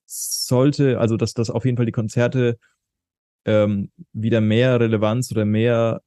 sollte, 0.06 1.00
also 1.00 1.18
dass, 1.18 1.34
dass 1.34 1.50
auf 1.50 1.66
jeden 1.66 1.78
Fall 1.78 1.88
die 1.88 1.92
Konzerte 1.92 2.58
ähm, 3.46 3.92
wieder 4.14 4.42
mehr 4.42 4.80
Relevanz 4.80 5.32
oder 5.32 5.46
mehr 5.46 6.02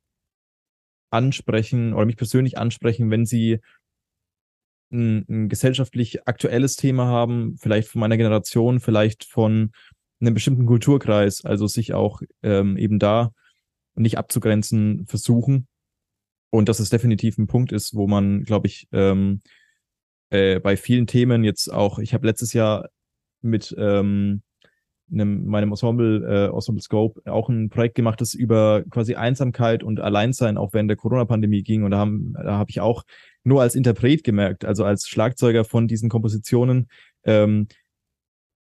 ansprechen 1.10 1.92
oder 1.92 2.06
mich 2.06 2.16
persönlich 2.16 2.58
ansprechen, 2.58 3.10
wenn 3.10 3.26
sie 3.26 3.60
ein, 4.90 5.24
ein 5.28 5.48
gesellschaftlich 5.48 6.26
aktuelles 6.26 6.76
Thema 6.76 7.06
haben, 7.06 7.56
vielleicht 7.58 7.88
von 7.88 8.00
meiner 8.00 8.16
Generation, 8.16 8.80
vielleicht 8.80 9.24
von 9.24 9.72
einem 10.20 10.34
bestimmten 10.34 10.66
Kulturkreis, 10.66 11.44
also 11.44 11.66
sich 11.66 11.92
auch 11.92 12.22
ähm, 12.42 12.76
eben 12.76 12.98
da 12.98 13.32
nicht 13.94 14.18
abzugrenzen 14.18 15.06
versuchen. 15.06 15.68
Und 16.50 16.68
dass 16.68 16.80
es 16.80 16.90
definitiv 16.90 17.38
ein 17.38 17.48
Punkt 17.48 17.72
ist, 17.72 17.94
wo 17.94 18.06
man, 18.06 18.44
glaube 18.44 18.68
ich, 18.68 18.88
ähm, 18.92 19.40
äh, 20.30 20.60
bei 20.60 20.76
vielen 20.76 21.06
Themen 21.06 21.44
jetzt 21.44 21.72
auch, 21.72 21.98
ich 21.98 22.14
habe 22.14 22.26
letztes 22.26 22.52
Jahr 22.52 22.88
mit 23.42 23.74
ähm, 23.78 24.42
einem, 25.12 25.46
meinem 25.46 25.70
Ensemble, 25.70 26.24
äh, 26.26 26.54
Ensemble 26.54 26.82
Scope, 26.82 27.20
auch 27.30 27.48
ein 27.48 27.68
Projekt 27.68 27.94
gemacht, 27.94 28.20
das 28.20 28.34
über 28.34 28.82
quasi 28.90 29.14
Einsamkeit 29.14 29.82
und 29.82 30.00
Alleinsein 30.00 30.58
auch 30.58 30.72
während 30.72 30.90
der 30.90 30.96
Corona-Pandemie 30.96 31.62
ging. 31.62 31.84
Und 31.84 31.92
da, 31.92 31.98
haben, 31.98 32.34
da 32.34 32.58
habe 32.58 32.70
ich 32.70 32.80
auch 32.80 33.04
nur 33.44 33.62
als 33.62 33.74
Interpret 33.74 34.24
gemerkt, 34.24 34.64
also 34.64 34.84
als 34.84 35.08
Schlagzeuger 35.08 35.64
von 35.64 35.86
diesen 35.88 36.08
Kompositionen, 36.08 36.88
ähm, 37.24 37.68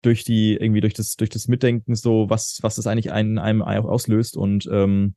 durch 0.01 0.23
die, 0.23 0.55
irgendwie 0.55 0.81
durch 0.81 0.93
das, 0.93 1.15
durch 1.15 1.29
das 1.29 1.47
Mitdenken, 1.47 1.95
so, 1.95 2.29
was, 2.29 2.59
was 2.61 2.75
das 2.75 2.87
eigentlich 2.87 3.11
einen, 3.11 3.37
einem 3.37 3.61
auslöst. 3.61 4.35
Und 4.35 4.67
ähm, 4.71 5.15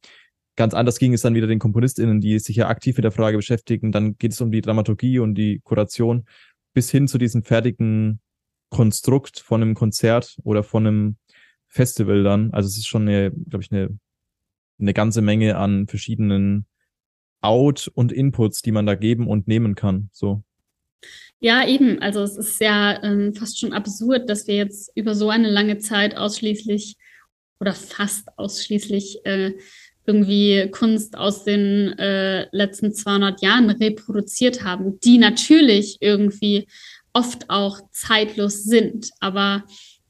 ganz 0.56 0.74
anders 0.74 0.98
ging 0.98 1.14
es 1.14 1.22
dann 1.22 1.34
wieder 1.34 1.46
den 1.46 1.58
KomponistInnen, 1.58 2.20
die 2.20 2.38
sich 2.38 2.56
ja 2.56 2.68
aktiv 2.68 2.96
mit 2.96 3.04
der 3.04 3.12
Frage 3.12 3.38
beschäftigen. 3.38 3.92
Dann 3.92 4.18
geht 4.18 4.32
es 4.32 4.40
um 4.40 4.50
die 4.50 4.60
Dramaturgie 4.60 5.18
und 5.18 5.36
die 5.36 5.60
Kuration 5.64 6.26
bis 6.74 6.90
hin 6.90 7.08
zu 7.08 7.18
diesen 7.18 7.42
fertigen 7.42 8.20
Konstrukt 8.74 9.38
von 9.38 9.62
einem 9.62 9.74
Konzert 9.76 10.36
oder 10.42 10.64
von 10.64 10.84
einem 10.84 11.16
Festival 11.68 12.24
dann. 12.24 12.52
Also 12.52 12.66
es 12.66 12.76
ist 12.76 12.88
schon 12.88 13.02
eine, 13.02 13.30
glaube 13.30 13.62
ich, 13.62 13.70
eine, 13.70 13.96
eine 14.80 14.92
ganze 14.92 15.22
Menge 15.22 15.56
an 15.56 15.86
verschiedenen 15.86 16.66
Out 17.40 17.88
und 17.94 18.10
Inputs, 18.10 18.62
die 18.62 18.72
man 18.72 18.84
da 18.84 18.96
geben 18.96 19.28
und 19.28 19.46
nehmen 19.46 19.76
kann. 19.76 20.10
So. 20.12 20.42
Ja, 21.38 21.64
eben. 21.64 22.02
Also 22.02 22.22
es 22.22 22.36
ist 22.36 22.60
ja 22.60 23.00
ähm, 23.04 23.32
fast 23.32 23.60
schon 23.60 23.72
absurd, 23.72 24.28
dass 24.28 24.48
wir 24.48 24.56
jetzt 24.56 24.90
über 24.96 25.14
so 25.14 25.30
eine 25.30 25.50
lange 25.50 25.78
Zeit 25.78 26.16
ausschließlich 26.16 26.96
oder 27.60 27.74
fast 27.74 28.26
ausschließlich 28.36 29.24
äh, 29.24 29.52
irgendwie 30.04 30.68
Kunst 30.72 31.16
aus 31.16 31.44
den 31.44 31.96
äh, 32.00 32.48
letzten 32.50 32.92
200 32.92 33.40
Jahren 33.40 33.70
reproduziert 33.70 34.64
haben, 34.64 34.98
die 34.98 35.18
natürlich 35.18 35.98
irgendwie 36.00 36.66
oft 37.14 37.48
auch 37.48 37.80
zeitlos 37.90 38.64
sind. 38.64 39.10
Aber 39.20 39.64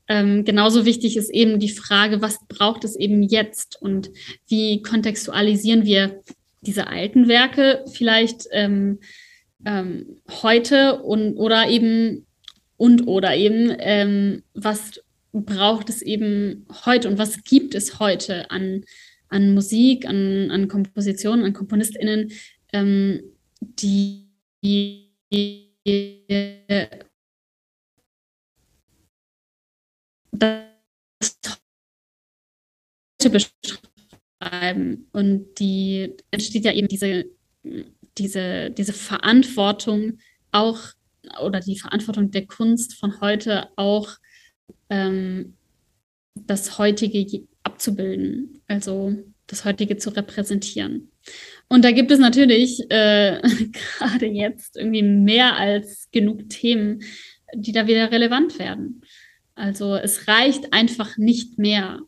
ähm, 0.09 0.45
genauso 0.45 0.85
wichtig 0.85 1.17
ist 1.17 1.31
eben 1.31 1.61
die 1.61 1.71
Frage, 1.71 2.21
was 2.21 2.39
braucht 2.49 2.85
es 2.85 2.97
eben 2.97 3.23
jetzt 3.23 3.81
und 3.81 4.11
wie 4.49 4.83
kontextualisieren 4.83 5.85
wir 5.85 6.21
diese 6.61 6.89
alten 6.89 7.29
Werke 7.29 7.85
vielleicht 7.93 8.47
ähm, 8.51 8.99
ähm, 9.65 10.21
heute 10.43 11.03
und 11.03 11.37
oder 11.37 11.69
eben 11.69 12.27
und 12.77 13.07
oder 13.07 13.37
eben 13.37 13.75
ähm, 13.79 14.43
was 14.55 15.01
braucht 15.33 15.89
es 15.89 16.03
eben 16.03 16.67
heute 16.85 17.09
und 17.09 17.19
was 17.19 17.43
gibt 17.45 17.75
es 17.75 17.99
heute 17.99 18.51
an, 18.51 18.85
an 19.29 19.55
Musik, 19.55 20.07
an, 20.07 20.51
an 20.51 20.69
Kompositionen, 20.69 21.45
an 21.45 21.53
KomponistInnen, 21.53 22.33
ähm, 22.73 23.21
die, 23.61 24.29
die 24.63 25.64
das 30.33 30.65
heute 33.23 33.31
beschreiben. 33.31 35.09
Und 35.13 35.55
die 35.59 36.15
entsteht 36.31 36.65
ja 36.65 36.73
eben 36.73 36.89
diese, 36.89 37.27
diese, 38.19 38.71
diese 38.71 38.93
Verantwortung 38.93 40.19
auch 40.53 40.81
oder 41.41 41.61
die 41.61 41.79
Verantwortung 41.79 42.31
der 42.31 42.47
Kunst 42.47 42.95
von 42.95 43.21
heute 43.21 43.69
auch 43.77 44.17
ähm, 44.91 45.57
das 46.35 46.79
heutige 46.79 47.47
abzubilden, 47.63 48.63
also 48.67 49.17
das 49.47 49.65
heutige 49.65 49.97
zu 49.97 50.11
repräsentieren. 50.11 51.11
Und 51.69 51.85
da 51.85 51.91
gibt 51.91 52.11
es 52.11 52.19
natürlich 52.19 52.91
äh, 52.91 53.41
gerade 53.99 54.27
jetzt 54.27 54.77
irgendwie 54.77 55.03
mehr 55.03 55.57
als 55.57 56.09
genug 56.13 56.49
Themen, 56.49 57.03
die 57.55 57.73
da 57.73 57.87
wieder 57.87 58.11
relevant 58.11 58.59
werden. 58.59 59.03
Also 59.55 59.95
es 59.95 60.29
reicht 60.29 60.73
einfach 60.73 61.17
nicht 61.17 61.59
mehr, 61.59 62.01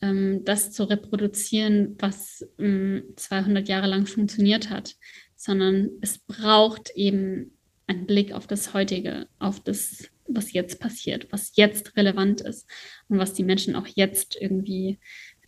ähm, 0.00 0.42
das 0.44 0.72
zu 0.72 0.84
reproduzieren, 0.84 1.96
was 1.98 2.46
ähm, 2.58 3.04
200 3.16 3.68
Jahre 3.68 3.86
lang 3.86 4.06
funktioniert 4.06 4.70
hat, 4.70 4.96
sondern 5.36 5.90
es 6.00 6.18
braucht 6.18 6.90
eben 6.94 7.52
einen 7.86 8.06
Blick 8.06 8.32
auf 8.32 8.46
das 8.46 8.74
Heutige, 8.74 9.28
auf 9.38 9.60
das, 9.60 10.08
was 10.26 10.52
jetzt 10.52 10.80
passiert, 10.80 11.28
was 11.30 11.52
jetzt 11.54 11.96
relevant 11.96 12.40
ist 12.40 12.68
und 13.08 13.18
was 13.18 13.32
die 13.32 13.44
Menschen 13.44 13.76
auch 13.76 13.86
jetzt 13.86 14.36
irgendwie 14.40 14.98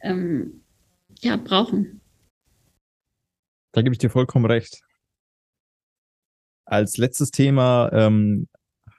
ähm, 0.03 0.63
ja, 1.21 1.37
brauchen. 1.37 2.01
Da 3.73 3.83
gebe 3.83 3.93
ich 3.93 3.99
dir 3.99 4.11
vollkommen 4.11 4.47
recht. 4.47 4.81
Als 6.65 6.97
letztes 6.97 7.31
Thema 7.31 7.91
ähm, 7.93 8.49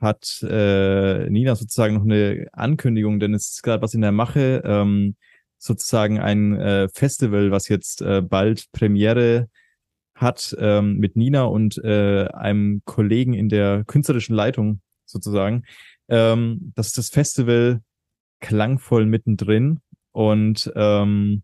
hat 0.02 0.42
äh, 0.44 1.30
Nina 1.30 1.56
sozusagen 1.56 1.96
noch 1.96 2.04
eine 2.04 2.48
Ankündigung, 2.54 3.20
denn 3.20 3.34
es 3.34 3.52
ist 3.52 3.64
gerade 3.64 3.82
was 3.82 3.94
in 3.94 4.02
der 4.02 4.12
Mache, 4.12 4.62
ähm, 4.66 5.16
sozusagen 5.58 6.20
ein 6.20 6.56
äh, 6.60 6.88
Festival, 6.90 7.52
was 7.52 7.68
jetzt 7.68 8.02
äh, 8.02 8.22
bald 8.22 8.72
Premiere 8.72 9.50
hat 10.16 10.56
ähm, 10.60 10.98
mit 10.98 11.16
Nina 11.16 11.44
und 11.44 11.78
äh, 11.84 12.28
einem 12.28 12.82
Kollegen 12.86 13.34
in 13.34 13.50
der 13.50 13.84
künstlerischen 13.86 14.36
Leitung 14.36 14.82
sozusagen. 15.06 15.64
Ähm, 16.08 16.74
das 16.76 16.88
ist 16.88 16.98
das 16.98 17.10
Festival 17.10 17.82
Klangvoll 18.42 19.06
mittendrin 19.06 19.80
und 20.12 20.72
ähm, 20.76 21.44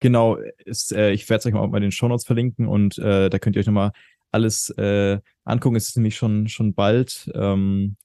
genau, 0.00 0.36
ist, 0.64 0.92
äh, 0.92 1.12
ich 1.12 1.28
werde 1.28 1.40
es 1.40 1.46
euch 1.46 1.54
mal 1.54 1.66
bei 1.68 1.80
den 1.80 1.92
Shownotes 1.92 2.24
verlinken 2.24 2.66
und 2.66 2.98
äh, 2.98 3.30
da 3.30 3.38
könnt 3.38 3.56
ihr 3.56 3.60
euch 3.60 3.66
nochmal 3.66 3.92
alles 4.30 4.70
äh, 4.70 5.18
angucken. 5.44 5.76
Es 5.76 5.88
ist 5.88 5.96
nämlich 5.96 6.16
schon, 6.16 6.48
schon 6.48 6.74
bald. 6.74 7.30
Ähm, 7.34 7.96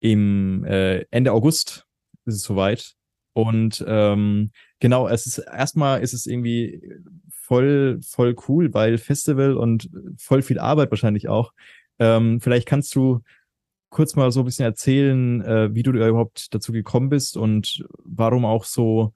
Im 0.00 0.64
äh, 0.64 1.04
Ende 1.10 1.32
August 1.32 1.86
ist 2.24 2.34
es 2.36 2.42
soweit. 2.42 2.94
Und 3.32 3.84
ähm, 3.86 4.50
genau, 4.80 5.08
es 5.08 5.26
ist 5.26 5.38
erstmal 5.38 6.00
ist 6.00 6.14
es 6.14 6.26
irgendwie 6.26 6.90
voll, 7.30 8.00
voll 8.02 8.34
cool, 8.48 8.72
weil 8.72 8.96
Festival 8.96 9.56
und 9.56 9.90
voll 10.16 10.40
viel 10.40 10.58
Arbeit 10.58 10.90
wahrscheinlich 10.90 11.28
auch. 11.28 11.52
Ähm, 11.98 12.40
vielleicht 12.40 12.66
kannst 12.66 12.94
du 12.94 13.20
kurz 13.90 14.16
mal 14.16 14.32
so 14.32 14.40
ein 14.40 14.46
bisschen 14.46 14.64
erzählen, 14.64 15.42
äh, 15.42 15.74
wie 15.74 15.82
du 15.82 15.90
überhaupt 15.92 16.54
dazu 16.54 16.72
gekommen 16.72 17.08
bist 17.08 17.36
und 17.36 17.86
warum 18.04 18.44
auch 18.44 18.64
so, 18.64 19.12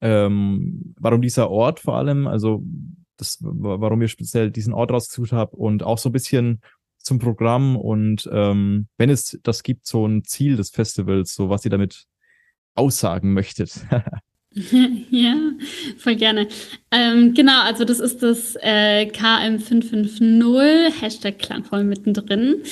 ähm, 0.00 0.94
warum 0.98 1.22
dieser 1.22 1.50
Ort 1.50 1.80
vor 1.80 1.96
allem, 1.96 2.26
also 2.26 2.62
das, 3.16 3.38
warum 3.40 4.02
ich 4.02 4.10
speziell 4.10 4.50
diesen 4.50 4.74
Ort 4.74 4.92
rausgesucht 4.92 5.32
habe 5.32 5.56
und 5.56 5.82
auch 5.82 5.98
so 5.98 6.10
ein 6.10 6.12
bisschen 6.12 6.60
zum 6.98 7.18
Programm 7.18 7.76
und 7.76 8.28
ähm, 8.32 8.88
wenn 8.98 9.10
es 9.10 9.38
das 9.42 9.62
gibt, 9.62 9.86
so 9.86 10.06
ein 10.06 10.24
Ziel 10.24 10.56
des 10.56 10.70
Festivals, 10.70 11.34
so 11.34 11.48
was 11.48 11.64
ihr 11.64 11.70
damit 11.70 12.04
aussagen 12.74 13.32
möchtet. 13.32 13.86
ja, 15.10 15.34
voll 15.98 16.16
gerne. 16.16 16.48
Ähm, 16.90 17.34
genau, 17.34 17.60
also 17.62 17.84
das 17.84 18.00
ist 18.00 18.22
das 18.22 18.56
äh, 18.62 19.04
KM550, 19.04 20.98
Hashtag 21.00 21.38
klangvoll 21.38 21.84
mittendrin. 21.84 22.62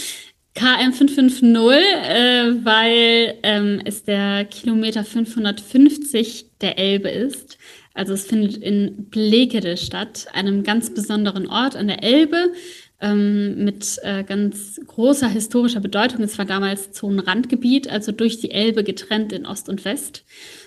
KM550, 0.57 1.73
äh, 1.73 2.65
weil 2.65 3.39
ähm, 3.43 3.81
es 3.85 4.05
der 4.05 4.45
Kilometer 4.45 5.05
550 5.05 6.47
der 6.61 6.79
Elbe 6.79 7.09
ist. 7.09 7.59
Also 7.93 8.13
es 8.15 8.27
findet 8.27 8.57
in 8.57 9.09
Blekede 9.11 9.77
statt, 9.77 10.27
einem 10.33 10.63
ganz 10.63 10.93
besonderen 10.93 11.49
Ort 11.49 11.77
an 11.77 11.89
der 11.89 12.03
Elbe 12.03 12.53
ähm, 13.01 13.65
mit 13.65 13.99
äh, 14.03 14.25
ganz 14.25 14.81
großer 14.87 15.29
historischer 15.29 15.81
Bedeutung. 15.81 16.23
Es 16.23 16.39
war 16.39 16.45
damals 16.45 16.93
Zonenrandgebiet, 16.93 17.89
also 17.89 18.13
durch 18.13 18.41
die 18.41 18.51
Elbe 18.51 18.83
getrennt 18.85 19.33
in 19.33 19.47
Ost 19.47 19.69
und 19.69 19.85
West. 19.85 20.25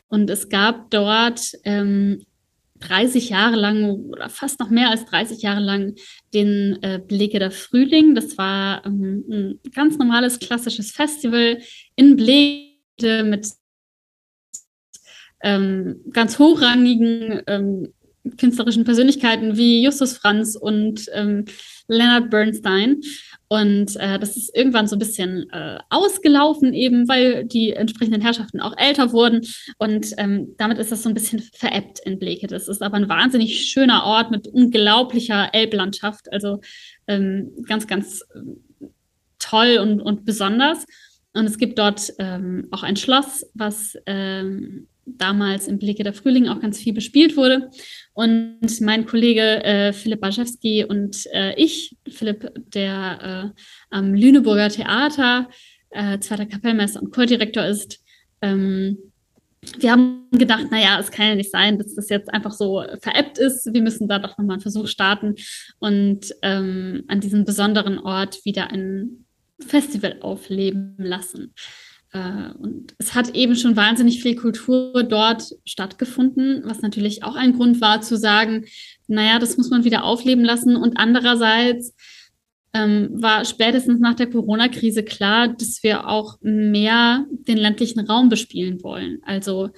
Und 0.10 0.30
es 0.30 0.50
gab 0.50 0.90
dort 0.90 1.54
ähm, 1.64 2.24
30 2.80 3.30
Jahre 3.30 3.56
lang 3.56 3.90
oder 3.90 4.30
fast 4.30 4.60
noch 4.60 4.70
mehr 4.70 4.90
als 4.90 5.06
30 5.06 5.42
Jahre 5.42 5.62
lang 5.62 5.96
den 6.34 6.78
äh, 6.82 7.00
Blekeder 7.00 7.52
Frühling. 7.52 8.16
Das 8.16 8.38
war 8.38 8.86
ähm, 8.86 9.24
ein 9.30 9.60
ganz 9.74 9.98
normales 9.98 10.40
klassisches 10.40 10.92
Festival 10.92 11.60
in 11.96 12.16
Blekede 12.16 13.24
mit 13.24 13.48
ähm, 15.42 16.02
ganz 16.12 16.40
hochrangigen 16.40 17.42
ähm, 17.48 17.94
künstlerischen 18.36 18.84
Persönlichkeiten 18.84 19.58
wie 19.58 19.84
Justus 19.84 20.18
Franz 20.18 20.56
und 20.56 21.06
ähm, 21.14 21.46
Leonard 21.88 22.30
Bernstein. 22.30 23.02
Und 23.50 23.96
äh, 23.96 24.20
das 24.20 24.36
ist 24.36 24.54
irgendwann 24.56 24.88
so 24.88 24.98
ein 24.98 25.00
bisschen 25.00 25.50
äh, 25.52 25.80
ausgelaufen, 25.90 26.74
eben 26.74 27.08
weil 27.08 27.46
die 27.46 27.72
entsprechenden 27.72 28.22
Herrschaften 28.22 28.60
auch 28.60 28.76
älter 28.78 29.14
wurden. 29.14 29.48
Und 29.78 30.14
ähm, 30.18 30.56
damit 30.58 30.80
ist 30.80 30.92
das 30.92 31.04
so 31.04 31.10
ein 31.10 31.14
bisschen 31.14 31.40
veräppt 31.54 32.00
in 32.06 32.20
Bleke. 32.20 32.48
Das 32.48 32.68
ist 32.68 32.82
aber 32.82 32.98
ein 32.98 33.08
wahnsinnig 33.08 33.70
schöner 33.70 34.04
Ort 34.04 34.32
mit 34.32 34.48
unglaublicher 34.48 35.54
Elblandschaft. 35.54 36.32
Also 36.34 36.60
ähm, 37.08 37.52
ganz, 37.68 37.88
ganz 37.88 38.22
äh, 38.34 38.88
toll 39.40 39.78
und, 39.82 40.02
und 40.02 40.26
besonders. 40.26 40.86
Und 41.34 41.46
es 41.46 41.58
gibt 41.58 41.80
dort 41.80 42.12
ähm, 42.20 42.68
auch 42.72 42.84
ein 42.84 42.98
Schloss, 42.98 43.46
was 43.54 43.96
ähm, 44.08 44.88
damals 45.08 45.68
im 45.68 45.80
Blicke 45.80 46.04
der 46.04 46.14
Frühling 46.14 46.48
auch 46.48 46.60
ganz 46.60 46.80
viel 46.80 46.94
bespielt 46.94 47.38
wurde. 47.38 47.70
Und 48.14 48.82
mein 48.82 49.06
Kollege 49.06 49.64
äh, 49.64 49.94
Philipp 49.94 50.22
Baschewski 50.22 50.84
und 50.84 51.26
äh, 51.34 51.54
ich, 51.56 51.98
Philipp, 52.08 52.52
der 52.74 53.54
äh, 53.56 53.62
am 53.90 54.14
Lüneburger 54.14 54.70
Theater 54.70 55.50
äh, 55.92 56.20
zweiter 56.20 56.46
Kapellmeister 56.46 57.02
und 57.02 57.12
Chordirektor 57.12 57.66
ist, 57.66 58.00
ähm, 58.42 58.98
wir 59.80 59.92
haben 59.92 60.28
gedacht, 60.32 60.72
naja, 60.72 61.00
es 61.00 61.12
kann 61.12 61.28
ja 61.28 61.36
nicht 61.36 61.52
sein, 61.52 61.78
dass 61.78 61.96
das 61.96 62.10
jetzt 62.10 62.34
einfach 62.34 62.52
so 62.52 62.84
veräppt 63.02 63.38
ist. 63.38 63.74
Wir 63.74 63.82
müssen 63.82 64.08
da 64.08 64.20
doch 64.20 64.38
nochmal 64.38 64.56
einen 64.56 64.62
Versuch 64.62 64.88
starten 64.88 65.36
und 65.80 66.34
ähm, 66.42 67.04
an 67.08 67.20
diesem 67.20 67.44
besonderen 67.44 68.00
Ort 68.00 68.46
wieder 68.46 68.70
ein 68.72 69.26
Festival 69.60 70.18
aufleben 70.22 70.96
lassen. 70.98 71.54
Äh, 72.14 72.52
und 72.60 72.94
es 72.98 73.16
hat 73.16 73.36
eben 73.36 73.56
schon 73.56 73.76
wahnsinnig 73.76 74.22
viel 74.22 74.36
Kultur 74.36 75.04
dort 75.04 75.54
stattgefunden, 75.66 76.62
was 76.66 76.82
natürlich 76.82 77.24
auch 77.24 77.36
ein 77.36 77.54
Grund 77.54 77.82
war 77.82 78.02
zu 78.02 78.18
sagen, 78.18 78.66
naja, 79.08 79.40
das 79.40 79.58
muss 79.58 79.70
man 79.70 79.84
wieder 79.84 80.04
aufleben 80.04 80.44
lassen. 80.44 80.76
Und 80.76 80.98
andererseits 80.98 81.94
ähm, 82.74 83.10
war 83.12 83.46
spätestens 83.46 84.00
nach 84.00 84.16
der 84.16 84.30
Corona-Krise 84.30 85.04
klar, 85.04 85.50
dass 85.50 85.84
wir 85.84 86.08
auch 86.08 86.38
mehr 86.42 87.26
den 87.30 87.58
ländlichen 87.58 88.02
Raum 88.02 88.30
bespielen 88.30 88.84
wollen. 88.84 89.20
Also 89.24 89.70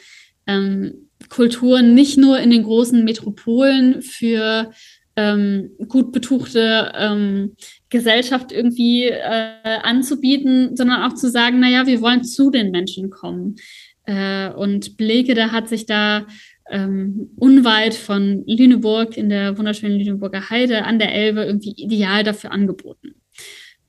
ähm, 0.48 1.10
Kultur 1.30 1.82
nicht 1.82 2.18
nur 2.18 2.40
in 2.40 2.50
den 2.50 2.64
großen 2.64 3.04
Metropolen 3.04 4.02
für 4.02 4.72
ähm, 5.20 5.72
gut 5.90 6.14
betuchte 6.14 6.94
ähm, 6.96 7.56
Gesellschaft 7.90 8.54
irgendwie 8.54 9.06
äh, 9.06 9.52
anzubieten, 9.84 10.78
sondern 10.78 11.04
auch 11.04 11.16
zu 11.16 11.30
sagen, 11.30 11.60
naja, 11.60 11.86
wir 11.86 12.00
wollen 12.00 12.24
zu 12.24 12.50
den 12.50 12.72
Menschen 12.72 13.10
kommen. 13.10 13.58
Äh, 14.06 14.50
und 14.52 14.96
Blekede 14.96 15.52
hat 15.52 15.68
sich 15.68 15.86
da 15.86 16.26
ähm, 16.72 17.32
unweit 17.36 17.96
von 17.96 18.46
Lüneburg 18.48 19.18
in 19.18 19.28
der 19.28 19.58
wunderschönen 19.58 20.00
Lüneburger 20.00 20.50
Heide 20.50 20.86
an 20.86 21.00
der 21.00 21.14
Elbe 21.14 21.44
irgendwie 21.44 21.74
ideal 21.76 22.24
dafür 22.24 22.54
angeboten. 22.54 23.16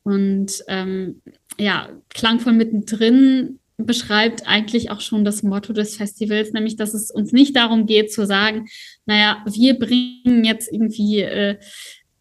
Und 0.03 0.65
ähm, 0.67 1.23
ja, 1.59 1.91
klangvoll 2.09 2.55
mittendrin 2.55 3.60
beschreibt 3.87 4.47
eigentlich 4.47 4.91
auch 4.91 5.01
schon 5.01 5.25
das 5.25 5.43
Motto 5.43 5.73
des 5.73 5.97
Festivals, 5.97 6.53
nämlich 6.53 6.77
dass 6.77 6.95
es 6.95 7.11
uns 7.11 7.33
nicht 7.33 7.57
darum 7.57 7.87
geht 7.87 8.13
zu 8.13 8.27
sagen, 8.27 8.69
naja, 9.07 9.45
wir 9.47 9.79
bringen 9.79 10.45
jetzt 10.45 10.73
irgendwie 10.73 11.21
äh, 11.21 11.57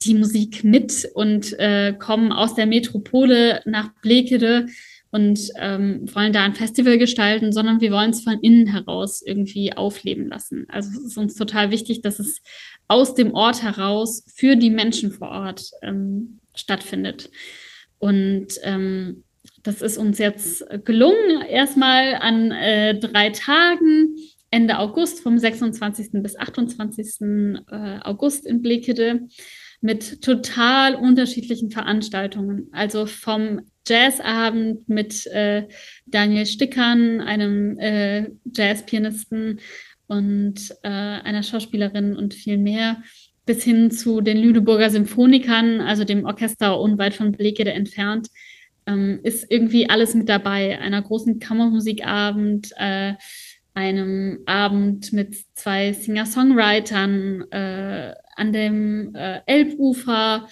die 0.03 0.13
Musik 0.13 0.63
mit 0.63 1.09
und 1.13 1.57
äh, 1.59 1.93
kommen 1.93 2.31
aus 2.31 2.55
der 2.55 2.65
Metropole 2.65 3.61
nach 3.65 3.91
Blekede 4.01 4.67
und 5.11 5.49
ähm, 5.57 6.05
wollen 6.13 6.33
da 6.33 6.43
ein 6.43 6.53
Festival 6.53 6.97
gestalten, 6.97 7.51
sondern 7.51 7.81
wir 7.81 7.91
wollen 7.91 8.11
es 8.11 8.21
von 8.21 8.39
innen 8.41 8.67
heraus 8.67 9.21
irgendwie 9.25 9.73
aufleben 9.73 10.27
lassen. 10.27 10.65
Also 10.69 10.89
es 10.91 11.05
ist 11.05 11.17
uns 11.17 11.35
total 11.35 11.71
wichtig, 11.71 12.01
dass 12.01 12.19
es 12.19 12.41
aus 12.87 13.15
dem 13.15 13.33
Ort 13.33 13.63
heraus 13.63 14.23
für 14.33 14.55
die 14.55 14.69
Menschen 14.69 15.11
vor 15.11 15.29
Ort 15.29 15.71
ähm, 15.81 16.39
stattfindet. 16.55 17.31
Und 17.97 18.47
ähm, 18.63 19.23
das 19.63 19.81
ist 19.81 19.97
uns 19.97 20.17
jetzt 20.17 20.65
gelungen, 20.85 21.41
erstmal 21.47 22.15
an 22.15 22.51
äh, 22.51 22.97
drei 22.99 23.29
Tagen, 23.29 24.15
Ende 24.51 24.79
August, 24.79 25.21
vom 25.21 25.37
26. 25.37 26.23
bis 26.23 26.37
28. 26.37 27.21
Äh, 27.21 27.99
August 28.01 28.45
in 28.45 28.61
Blekede, 28.61 29.27
mit 29.81 30.21
total 30.21 30.95
unterschiedlichen 30.95 31.71
Veranstaltungen. 31.71 32.67
Also 32.71 33.05
vom 33.05 33.61
Jazzabend 33.87 34.87
mit 34.89 35.25
äh, 35.27 35.67
Daniel 36.05 36.45
Stickern, 36.45 37.21
einem 37.21 37.77
äh, 37.79 38.29
Jazzpianisten 38.53 39.59
und 40.07 40.75
äh, 40.83 40.89
einer 40.89 41.43
Schauspielerin 41.43 42.15
und 42.15 42.33
viel 42.33 42.57
mehr, 42.57 43.01
bis 43.45 43.63
hin 43.63 43.89
zu 43.89 44.21
den 44.21 44.37
Lüneburger 44.37 44.89
Symphonikern, 44.89 45.81
also 45.81 46.03
dem 46.03 46.25
Orchester 46.25 46.79
unweit 46.79 47.13
von 47.13 47.31
Blekede 47.31 47.71
entfernt, 47.71 48.27
ähm, 48.89 49.19
ist 49.23 49.45
irgendwie 49.49 49.89
alles 49.89 50.15
mit 50.15 50.27
dabei. 50.27 50.79
Einer 50.79 51.01
großen 51.01 51.39
Kammermusikabend, 51.39 52.71
äh, 52.77 53.13
einem 53.73 54.41
Abend 54.45 55.13
mit 55.13 55.35
zwei 55.55 55.93
Singer-Songwritern 55.93 57.45
äh, 57.51 58.15
an 58.35 58.51
dem 58.51 59.15
äh, 59.15 59.41
Elbufer, 59.45 60.47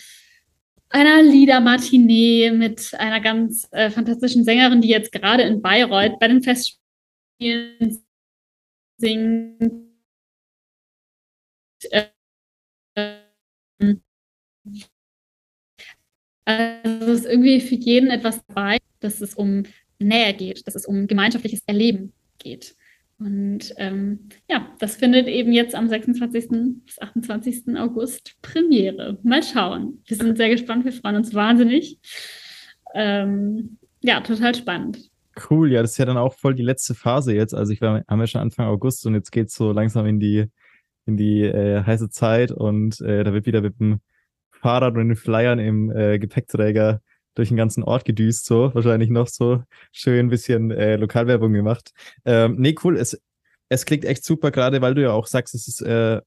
einer 0.90 1.22
Liedermatinee 1.22 2.52
mit 2.52 2.94
einer 2.98 3.20
ganz 3.20 3.68
äh, 3.72 3.90
fantastischen 3.90 4.46
Sängerin, 4.46 4.82
die 4.82 4.88
jetzt 4.88 5.12
gerade 5.12 5.44
in 5.44 5.62
Bayreuth 5.62 6.18
bei 6.20 6.28
den 6.30 6.42
Festspielen 6.42 8.02
singt. 8.98 9.88
Also 16.46 16.97
ist 17.20 17.26
irgendwie 17.26 17.60
für 17.60 17.76
jeden 17.76 18.10
etwas 18.10 18.46
dabei, 18.48 18.78
dass 19.00 19.22
es 19.22 19.34
um 19.34 19.64
Nähe 20.00 20.34
geht, 20.34 20.68
dass 20.68 20.76
es 20.76 20.86
um 20.86 21.08
gemeinschaftliches 21.08 21.62
Erleben 21.66 22.14
geht. 22.38 22.76
Und 23.20 23.74
ähm, 23.78 24.30
ja, 24.48 24.68
das 24.80 24.96
findet 24.96 25.28
eben 25.28 25.52
jetzt 25.52 25.74
am 25.74 25.88
26. 25.88 26.50
bis 26.86 27.02
28. 27.02 27.76
August 27.78 28.36
Premiere. 28.44 29.18
Mal 29.24 29.42
schauen. 29.42 30.04
Wir 30.06 30.18
sind 30.18 30.38
sehr 30.38 30.50
gespannt, 30.50 30.86
wir 30.86 30.92
freuen 30.92 31.16
uns 31.16 31.34
wahnsinnig. 31.34 32.00
Ähm, 32.94 33.78
ja, 34.02 34.22
total 34.22 34.54
spannend. 34.54 35.10
Cool, 35.50 35.72
ja, 35.72 35.82
das 35.82 35.92
ist 35.92 35.98
ja 35.98 36.06
dann 36.06 36.18
auch 36.18 36.36
voll 36.36 36.54
die 36.54 36.64
letzte 36.64 36.94
Phase 36.94 37.34
jetzt. 37.34 37.54
Also 37.54 37.74
ich 37.74 37.82
war, 37.82 38.04
haben 38.08 38.20
ja 38.20 38.28
schon 38.28 38.42
Anfang 38.42 38.68
August 38.68 39.06
und 39.08 39.16
jetzt 39.16 39.32
geht 39.32 39.48
es 39.48 39.56
so 39.56 39.72
langsam 39.72 40.06
in 40.06 40.20
die, 40.20 40.46
in 41.06 41.18
die 41.18 41.42
äh, 41.42 41.84
heiße 41.84 42.10
Zeit 42.10 42.52
und 42.52 43.02
äh, 43.02 43.24
da 43.24 43.34
wird 43.34 43.48
wieder 43.48 43.62
mit 43.62 43.80
dem 43.80 44.00
Fahrrad 44.52 44.96
und 44.96 45.08
den 45.08 45.16
Flyern 45.16 45.60
im 45.60 45.92
äh, 45.92 46.20
Gepäckträger 46.20 47.02
durch 47.38 47.50
den 47.50 47.58
ganzen 47.58 47.84
Ort 47.84 48.04
gedüst, 48.06 48.46
so 48.46 48.74
wahrscheinlich 48.74 49.10
noch 49.10 49.28
so 49.28 49.64
schön 49.92 50.26
ein 50.26 50.30
bisschen 50.30 50.72
äh, 50.72 50.96
Lokalwerbung 50.96 51.54
gemacht. 51.54 51.92
Ähm, 52.26 52.56
nee, 52.58 52.76
cool, 52.84 52.98
es, 52.98 53.22
es 53.70 53.86
klingt 53.86 54.06
echt 54.06 54.24
super, 54.24 54.52
gerade 54.52 54.82
weil 54.82 54.96
du 54.96 55.04
ja 55.04 55.12
auch 55.12 55.28
sagst, 55.28 55.54
es 55.54 55.68
ist, 55.68 55.82
äh, 55.82 56.22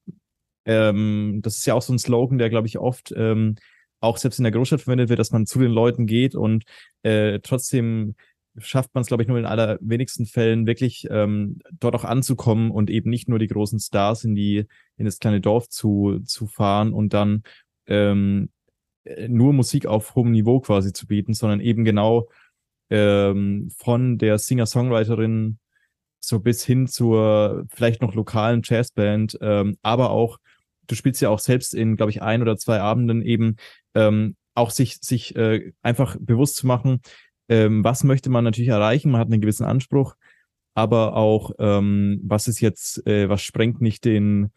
ähm, 0.64 1.40
das 1.42 1.59
ist 1.59 1.66
ja 1.66 1.75
auch 1.75 1.83
so 1.83 1.92
ein 1.92 1.99
Slogan, 1.99 2.38
der, 2.38 2.49
glaube 2.49 2.68
ich, 2.68 2.79
oft 2.79 3.12
ähm, 3.16 3.57
auch 4.01 4.18
selbst 4.18 4.38
in 4.38 4.44
der 4.44 4.53
Großstadt 4.53 4.83
verwendet 4.83 5.09
wird, 5.09 5.18
dass 5.18 5.33
man 5.33 5.46
zu 5.46 5.59
den 5.59 5.73
Leuten 5.73 6.07
geht 6.07 6.35
und 6.37 6.64
äh, 7.03 7.40
trotzdem 7.40 8.14
schafft 8.59 8.94
man 8.94 9.03
es, 9.03 9.09
glaube 9.09 9.23
ich, 9.23 9.29
nur 9.29 9.38
in 9.38 9.46
allerwenigsten 9.46 10.27
Fällen 10.27 10.66
wirklich 10.66 11.09
ähm, 11.11 11.59
dort 11.73 11.94
auch 11.96 12.05
anzukommen 12.05 12.70
und 12.70 12.90
eben 12.90 13.11
nicht 13.11 13.29
nur 13.29 13.38
die 13.38 13.46
großen 13.46 13.81
Stars 13.81 14.25
in 14.25 14.35
die 14.35 14.66
in 14.96 15.07
das 15.07 15.18
kleine 15.18 15.40
Dorf 15.40 15.68
zu 15.68 16.20
zu 16.25 16.46
fahren 16.46 16.92
und 16.92 17.14
dann 17.14 17.42
ähm, 17.87 18.51
äh, 18.51 18.60
nur 19.29 19.53
Musik 19.53 19.87
auf 19.87 20.15
hohem 20.15 20.33
Niveau 20.33 20.61
quasi 20.61 20.93
zu 20.93 21.07
bieten, 21.07 21.35
sondern 21.35 21.61
eben 21.61 21.85
genau 21.85 22.29
ähm, 22.91 23.71
von 23.77 24.19
der 24.19 24.39
Singer-Songwriterin 24.39 25.59
so 26.21 26.41
bis 26.41 26.65
hin 26.65 26.87
zur 26.87 27.65
vielleicht 27.71 28.03
noch 28.03 28.15
lokalen 28.15 28.61
Jazzband, 28.65 29.39
ähm, 29.41 29.79
aber 29.83 30.11
auch, 30.11 30.39
du 30.87 30.95
spielst 30.95 31.23
ja 31.23 31.31
auch 31.31 31.39
selbst 31.39 31.75
in, 31.75 31.97
glaube 31.97 32.11
ich, 32.11 32.21
ein 32.21 32.43
oder 32.43 32.57
zwei 32.57 32.81
Abenden 32.81 33.23
eben 33.23 33.57
ähm, 33.95 34.37
auch 34.55 34.71
sich, 34.71 34.99
sich 35.01 35.35
äh, 35.37 35.73
einfach 35.83 36.17
bewusst 36.21 36.57
zu 36.57 36.67
machen, 36.67 37.01
ähm, 37.49 37.83
was 37.83 38.05
möchte 38.05 38.29
man 38.29 38.45
natürlich 38.45 38.69
erreichen, 38.69 39.11
man 39.11 39.21
hat 39.21 39.29
einen 39.29 39.41
gewissen 39.41 39.65
Anspruch, 39.65 40.15
aber 40.75 41.17
auch, 41.17 41.53
ähm, 41.59 42.21
was 42.23 42.49
ist 42.49 42.61
jetzt, 42.61 43.07
äh, 43.07 43.29
was 43.29 43.43
sprengt 43.43 43.81
nicht 43.81 44.05
den, 44.05 44.53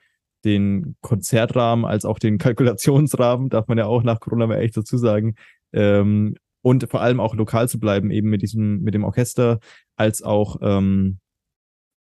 den 0.46 0.96
Konzertrahmen 1.02 1.86
als 1.86 2.06
auch 2.06 2.20
den 2.20 2.38
Kalkulationsrahmen, 2.38 3.50
darf 3.50 3.68
man 3.68 3.78
ja 3.78 3.86
auch 3.86 4.04
nach 4.04 4.20
Corona 4.20 4.48
mal 4.48 4.60
echt 4.60 4.78
dazu 4.78 4.98
sagen. 4.98 5.36
Ähm, 5.72 6.36
und 6.62 6.90
vor 6.90 7.02
allem 7.02 7.20
auch 7.20 7.36
lokal 7.36 7.68
zu 7.68 7.80
bleiben, 7.80 8.10
eben 8.12 8.30
mit 8.30 8.42
diesem, 8.42 8.82
mit 8.82 8.94
dem 8.94 9.04
Orchester, 9.04 9.60
als 9.98 10.22
auch 10.22 10.58
ähm, 10.62 11.20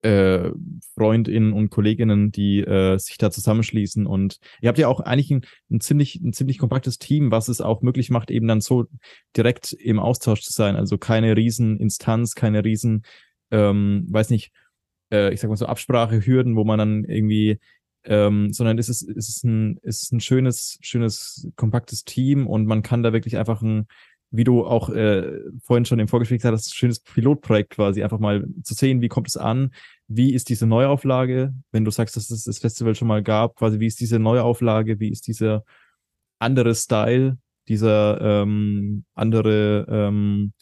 äh, 0.03 0.51
Freundinnen 0.95 1.53
und 1.53 1.69
Kolleginnen, 1.69 2.31
die 2.31 2.59
äh, 2.59 2.97
sich 2.97 3.17
da 3.17 3.31
zusammenschließen. 3.31 4.05
Und 4.05 4.37
ihr 4.61 4.69
habt 4.69 4.77
ja 4.77 4.87
auch 4.87 4.99
eigentlich 4.99 5.31
ein, 5.31 5.45
ein, 5.71 5.79
ziemlich, 5.79 6.15
ein 6.15 6.33
ziemlich 6.33 6.59
kompaktes 6.59 6.97
Team, 6.97 7.31
was 7.31 7.47
es 7.47 7.61
auch 7.61 7.81
möglich 7.81 8.09
macht, 8.09 8.29
eben 8.29 8.47
dann 8.47 8.61
so 8.61 8.85
direkt 9.35 9.73
im 9.73 9.99
Austausch 9.99 10.41
zu 10.41 10.51
sein. 10.51 10.75
Also 10.75 10.97
keine 10.97 11.35
Rieseninstanz, 11.35 12.35
keine 12.35 12.63
riesen, 12.63 13.05
ähm, 13.51 14.05
weiß 14.09 14.29
nicht, 14.29 14.51
äh, 15.11 15.33
ich 15.33 15.39
sag 15.39 15.49
mal 15.49 15.55
so 15.55 15.67
Absprache, 15.67 16.25
Hürden, 16.25 16.55
wo 16.55 16.65
man 16.65 16.79
dann 16.79 17.05
irgendwie 17.05 17.59
ähm, 18.05 18.51
sondern 18.53 18.77
es 18.77 18.89
ist, 18.89 19.01
es 19.03 19.29
ist 19.29 19.43
ein, 19.43 19.79
es 19.83 20.03
ist 20.03 20.11
ein 20.11 20.19
schönes, 20.19 20.77
schönes, 20.81 21.47
kompaktes 21.55 22.03
Team 22.03 22.47
und 22.47 22.65
man 22.65 22.81
kann 22.83 23.03
da 23.03 23.13
wirklich 23.13 23.37
einfach 23.37 23.61
ein, 23.61 23.87
wie 24.31 24.43
du 24.43 24.65
auch 24.65 24.89
äh, 24.89 25.39
vorhin 25.63 25.85
schon 25.85 25.99
im 25.99 26.07
Vorgespräch 26.07 26.39
gesagt 26.39 26.53
hast, 26.53 26.69
ein 26.69 26.75
schönes 26.75 26.99
Pilotprojekt 26.99 27.71
quasi, 27.71 28.03
einfach 28.03 28.19
mal 28.19 28.45
zu 28.63 28.73
sehen, 28.73 29.01
wie 29.01 29.09
kommt 29.09 29.27
es 29.27 29.37
an, 29.37 29.71
wie 30.07 30.33
ist 30.33 30.49
diese 30.49 30.65
Neuauflage, 30.65 31.53
wenn 31.71 31.85
du 31.85 31.91
sagst, 31.91 32.15
dass 32.15 32.29
es 32.29 32.43
das 32.45 32.59
Festival 32.59 32.95
schon 32.95 33.07
mal 33.07 33.23
gab, 33.23 33.55
quasi 33.55 33.79
wie 33.79 33.87
ist 33.87 33.99
diese 33.99 34.19
Neuauflage, 34.19 34.99
wie 34.99 35.11
ist 35.11 35.27
dieser 35.27 35.63
andere 36.39 36.75
Style, 36.75 37.37
dieser 37.67 38.19
ähm, 38.21 39.05
andere 39.13 39.85
ähm, 39.87 40.53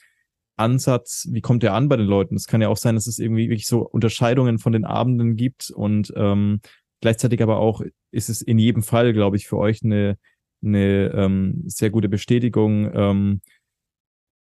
Ansatz, 0.57 1.27
wie 1.31 1.41
kommt 1.41 1.63
der 1.63 1.73
an 1.73 1.89
bei 1.89 1.97
den 1.97 2.05
Leuten? 2.05 2.35
Es 2.35 2.47
kann 2.47 2.61
ja 2.61 2.67
auch 2.69 2.77
sein, 2.77 2.95
dass 2.95 3.07
es 3.07 3.19
irgendwie 3.19 3.49
wirklich 3.49 3.67
so 3.67 3.79
Unterscheidungen 3.79 4.59
von 4.59 4.73
den 4.73 4.85
Abenden 4.85 5.35
gibt 5.35 5.71
und 5.71 6.13
ähm, 6.15 6.61
Gleichzeitig 7.01 7.41
aber 7.41 7.57
auch 7.57 7.81
ist 8.11 8.29
es 8.29 8.41
in 8.41 8.59
jedem 8.59 8.83
Fall, 8.83 9.13
glaube 9.13 9.37
ich, 9.37 9.47
für 9.47 9.57
euch 9.57 9.83
eine, 9.83 10.17
eine 10.63 11.11
ähm, 11.13 11.63
sehr 11.65 11.89
gute 11.89 12.09
Bestätigung, 12.09 12.91
ähm, 12.93 13.41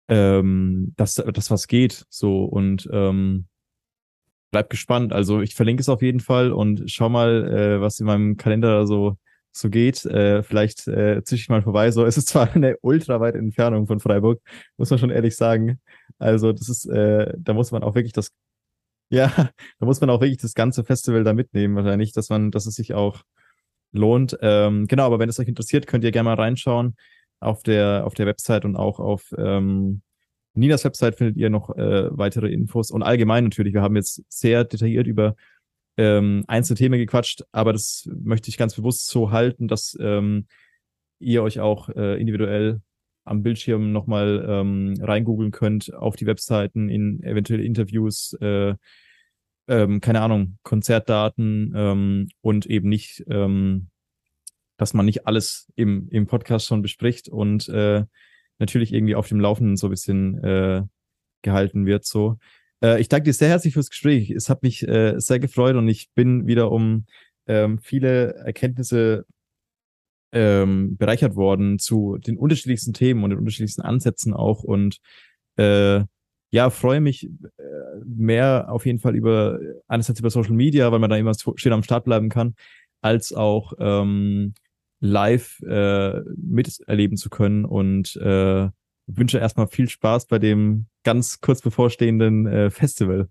ähm, 0.09 0.93
dass 0.97 1.15
das 1.15 1.49
was 1.49 1.67
geht. 1.67 2.05
So 2.09 2.43
und 2.43 2.89
ähm, 2.91 3.47
bleib 4.51 4.69
gespannt. 4.69 5.13
Also 5.13 5.41
ich 5.41 5.55
verlinke 5.55 5.81
es 5.81 5.89
auf 5.89 6.01
jeden 6.01 6.19
Fall 6.19 6.51
und 6.51 6.91
schau 6.91 7.09
mal, 7.09 7.47
äh, 7.47 7.81
was 7.81 7.99
in 7.99 8.05
meinem 8.05 8.37
Kalender 8.37 8.85
so 8.85 9.17
so 9.53 9.69
geht. 9.69 10.05
Äh, 10.05 10.43
vielleicht 10.43 10.87
äh, 10.87 11.23
zische 11.23 11.43
ich 11.43 11.49
mal 11.49 11.61
vorbei. 11.61 11.91
So, 11.91 12.05
es 12.05 12.17
ist 12.17 12.29
zwar 12.29 12.53
eine 12.53 12.77
ultra 12.81 13.19
weite 13.19 13.37
Entfernung 13.37 13.87
von 13.87 13.99
Freiburg, 13.99 14.41
muss 14.77 14.89
man 14.89 14.99
schon 14.99 15.09
ehrlich 15.09 15.35
sagen. 15.35 15.79
Also 16.19 16.51
das 16.53 16.69
ist, 16.69 16.85
äh, 16.85 17.33
da 17.37 17.53
muss 17.53 17.71
man 17.71 17.83
auch 17.83 17.95
wirklich 17.95 18.13
das 18.13 18.31
ja, 19.11 19.27
da 19.79 19.85
muss 19.85 20.01
man 20.01 20.09
auch 20.09 20.21
wirklich 20.21 20.39
das 20.39 20.55
ganze 20.55 20.83
Festival 20.83 21.23
da 21.23 21.33
mitnehmen, 21.33 21.75
wahrscheinlich, 21.75 22.13
dass 22.13 22.29
man, 22.29 22.49
dass 22.49 22.65
es 22.65 22.75
sich 22.75 22.93
auch 22.93 23.23
lohnt. 23.91 24.37
Ähm, 24.41 24.87
genau, 24.87 25.05
aber 25.05 25.19
wenn 25.19 25.29
es 25.29 25.39
euch 25.39 25.47
interessiert, 25.47 25.85
könnt 25.85 26.03
ihr 26.03 26.11
gerne 26.11 26.29
mal 26.29 26.35
reinschauen 26.35 26.95
auf 27.39 27.61
der, 27.63 28.05
auf 28.05 28.13
der 28.13 28.25
Website 28.25 28.65
und 28.65 28.75
auch 28.75 28.99
auf 28.99 29.33
ähm, 29.37 30.01
Ninas 30.53 30.83
Website 30.83 31.15
findet 31.15 31.37
ihr 31.37 31.49
noch 31.49 31.75
äh, 31.75 32.09
weitere 32.17 32.51
Infos 32.51 32.91
und 32.91 33.03
allgemein 33.03 33.45
natürlich. 33.45 33.73
Wir 33.73 33.81
haben 33.81 33.95
jetzt 33.95 34.23
sehr 34.29 34.63
detailliert 34.63 35.07
über 35.07 35.35
ähm, 35.97 36.43
einzelne 36.47 36.77
Themen 36.77 36.99
gequatscht, 36.99 37.43
aber 37.51 37.73
das 37.73 38.09
möchte 38.11 38.49
ich 38.49 38.57
ganz 38.57 38.75
bewusst 38.75 39.07
so 39.07 39.31
halten, 39.31 39.67
dass 39.67 39.97
ähm, 39.99 40.47
ihr 41.19 41.43
euch 41.43 41.59
auch 41.59 41.89
äh, 41.89 42.19
individuell 42.19 42.81
am 43.23 43.43
Bildschirm 43.43 43.91
nochmal 43.91 44.45
ähm, 44.47 44.95
reingoogeln 44.99 45.51
könnt 45.51 45.93
auf 45.93 46.15
die 46.15 46.25
Webseiten 46.25 46.89
in 46.89 47.21
eventuelle 47.23 47.63
Interviews, 47.63 48.33
äh, 48.41 48.75
ähm, 49.67 50.01
keine 50.01 50.21
Ahnung, 50.21 50.57
Konzertdaten 50.63 51.73
ähm, 51.75 52.27
und 52.41 52.65
eben 52.65 52.89
nicht, 52.89 53.23
ähm, 53.29 53.89
dass 54.77 54.93
man 54.93 55.05
nicht 55.05 55.27
alles 55.27 55.71
im, 55.75 56.07
im 56.09 56.25
Podcast 56.25 56.65
schon 56.65 56.81
bespricht 56.81 57.29
und 57.29 57.69
äh, 57.69 58.03
natürlich 58.57 58.93
irgendwie 58.93 59.15
auf 59.15 59.27
dem 59.27 59.39
Laufenden 59.39 59.77
so 59.77 59.87
ein 59.87 59.91
bisschen 59.91 60.43
äh, 60.43 60.83
gehalten 61.41 61.85
wird. 61.85 62.05
So. 62.05 62.37
Äh, 62.83 62.99
ich 63.01 63.07
danke 63.07 63.25
dir 63.25 63.33
sehr 63.33 63.49
herzlich 63.49 63.73
fürs 63.73 63.89
Gespräch. 63.89 64.31
Es 64.31 64.49
hat 64.49 64.63
mich 64.63 64.87
äh, 64.87 65.19
sehr 65.19 65.39
gefreut 65.39 65.75
und 65.75 65.87
ich 65.87 66.11
bin 66.13 66.47
wieder 66.47 66.71
um 66.71 67.05
ähm, 67.47 67.79
viele 67.79 68.33
Erkenntnisse 68.35 69.25
ähm, 70.31 70.97
bereichert 70.97 71.35
worden 71.35 71.79
zu 71.79 72.17
den 72.17 72.37
unterschiedlichsten 72.37 72.93
Themen 72.93 73.23
und 73.23 73.31
den 73.31 73.39
unterschiedlichsten 73.39 73.81
Ansätzen 73.81 74.33
auch 74.33 74.63
und 74.63 74.97
äh, 75.57 76.03
ja, 76.53 76.69
freue 76.69 76.99
mich 76.99 77.25
äh, 77.25 77.63
mehr 78.05 78.67
auf 78.69 78.85
jeden 78.85 78.99
Fall 78.99 79.15
über 79.15 79.59
einerseits 79.87 80.19
über 80.19 80.29
Social 80.29 80.53
Media, 80.53 80.91
weil 80.91 80.99
man 80.99 81.09
da 81.09 81.15
immer 81.15 81.33
schön 81.55 81.73
am 81.73 81.83
Start 81.83 82.03
bleiben 82.03 82.29
kann, 82.29 82.55
als 83.01 83.33
auch 83.33 83.73
ähm, 83.79 84.53
live 84.99 85.61
äh, 85.61 86.19
miterleben 86.35 87.17
zu 87.17 87.29
können 87.29 87.65
und 87.65 88.15
äh, 88.17 88.69
wünsche 89.07 89.39
erstmal 89.39 89.67
viel 89.67 89.89
Spaß 89.89 90.27
bei 90.27 90.39
dem 90.39 90.87
ganz 91.03 91.41
kurz 91.41 91.61
bevorstehenden 91.61 92.45
äh, 92.47 92.69
Festival. 92.69 93.29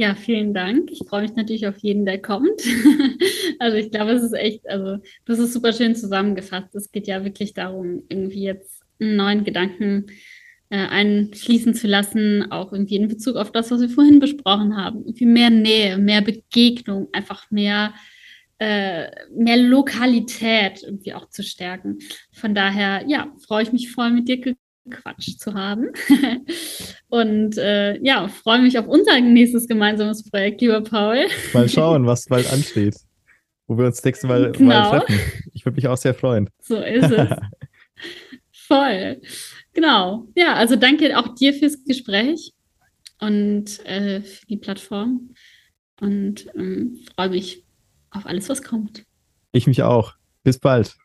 Ja, 0.00 0.14
vielen 0.14 0.54
Dank. 0.54 0.90
Ich 0.90 1.02
freue 1.06 1.20
mich 1.20 1.34
natürlich 1.34 1.66
auf 1.66 1.76
jeden, 1.80 2.06
der 2.06 2.22
kommt. 2.22 2.48
also 3.58 3.76
ich 3.76 3.90
glaube, 3.90 4.12
es 4.12 4.22
ist 4.22 4.32
echt, 4.32 4.66
also 4.66 4.96
das 5.26 5.38
ist 5.38 5.52
super 5.52 5.74
schön 5.74 5.94
zusammengefasst. 5.94 6.74
Es 6.74 6.90
geht 6.90 7.06
ja 7.06 7.22
wirklich 7.22 7.52
darum, 7.52 8.04
irgendwie 8.08 8.44
jetzt 8.44 8.80
einen 8.98 9.16
neuen 9.16 9.44
Gedanken 9.44 10.06
äh, 10.70 10.78
einfließen 10.78 11.74
zu 11.74 11.86
lassen, 11.86 12.50
auch 12.50 12.72
irgendwie 12.72 12.96
in 12.96 13.08
Bezug 13.08 13.36
auf 13.36 13.52
das, 13.52 13.70
was 13.70 13.82
wir 13.82 13.90
vorhin 13.90 14.20
besprochen 14.20 14.74
haben. 14.74 15.00
Irgendwie 15.00 15.26
mehr 15.26 15.50
Nähe, 15.50 15.98
mehr 15.98 16.22
Begegnung, 16.22 17.08
einfach 17.12 17.50
mehr, 17.50 17.92
äh, 18.56 19.10
mehr 19.36 19.58
Lokalität 19.58 20.82
irgendwie 20.82 21.12
auch 21.12 21.28
zu 21.28 21.42
stärken. 21.42 21.98
Von 22.32 22.54
daher, 22.54 23.04
ja, 23.06 23.30
freue 23.46 23.64
ich 23.64 23.72
mich 23.72 23.92
voll 23.92 24.12
mit 24.12 24.28
dir 24.28 24.40
Quatsch 24.88 25.36
zu 25.38 25.54
haben. 25.54 25.88
Und 27.08 27.58
äh, 27.58 27.98
ja, 28.02 28.28
freue 28.28 28.62
mich 28.62 28.78
auf 28.78 28.86
unser 28.86 29.20
nächstes 29.20 29.66
gemeinsames 29.68 30.28
Projekt, 30.28 30.60
lieber 30.60 30.80
Paul. 30.82 31.26
Mal 31.52 31.68
schauen, 31.68 32.06
was 32.06 32.26
bald 32.26 32.50
ansteht. 32.52 32.96
Wo 33.66 33.78
wir 33.78 33.86
uns 33.86 34.02
nächstes 34.02 34.28
Mal, 34.28 34.52
genau. 34.52 34.68
mal 34.68 35.00
treffen. 35.00 35.20
Ich 35.52 35.64
würde 35.64 35.76
mich 35.76 35.86
auch 35.86 35.96
sehr 35.96 36.14
freuen. 36.14 36.48
So 36.60 36.76
ist 36.76 37.10
es. 37.10 37.28
Voll. 38.52 39.20
Genau. 39.72 40.26
Ja, 40.34 40.54
also 40.54 40.76
danke 40.76 41.16
auch 41.18 41.34
dir 41.34 41.52
fürs 41.54 41.84
Gespräch 41.84 42.52
und 43.20 43.84
äh, 43.86 44.22
für 44.22 44.46
die 44.46 44.56
Plattform. 44.56 45.34
Und 46.00 46.46
ähm, 46.56 46.98
freue 47.14 47.30
mich 47.30 47.64
auf 48.10 48.26
alles, 48.26 48.48
was 48.48 48.62
kommt. 48.62 49.04
Ich 49.52 49.66
mich 49.66 49.82
auch. 49.82 50.14
Bis 50.42 50.58
bald. 50.58 50.96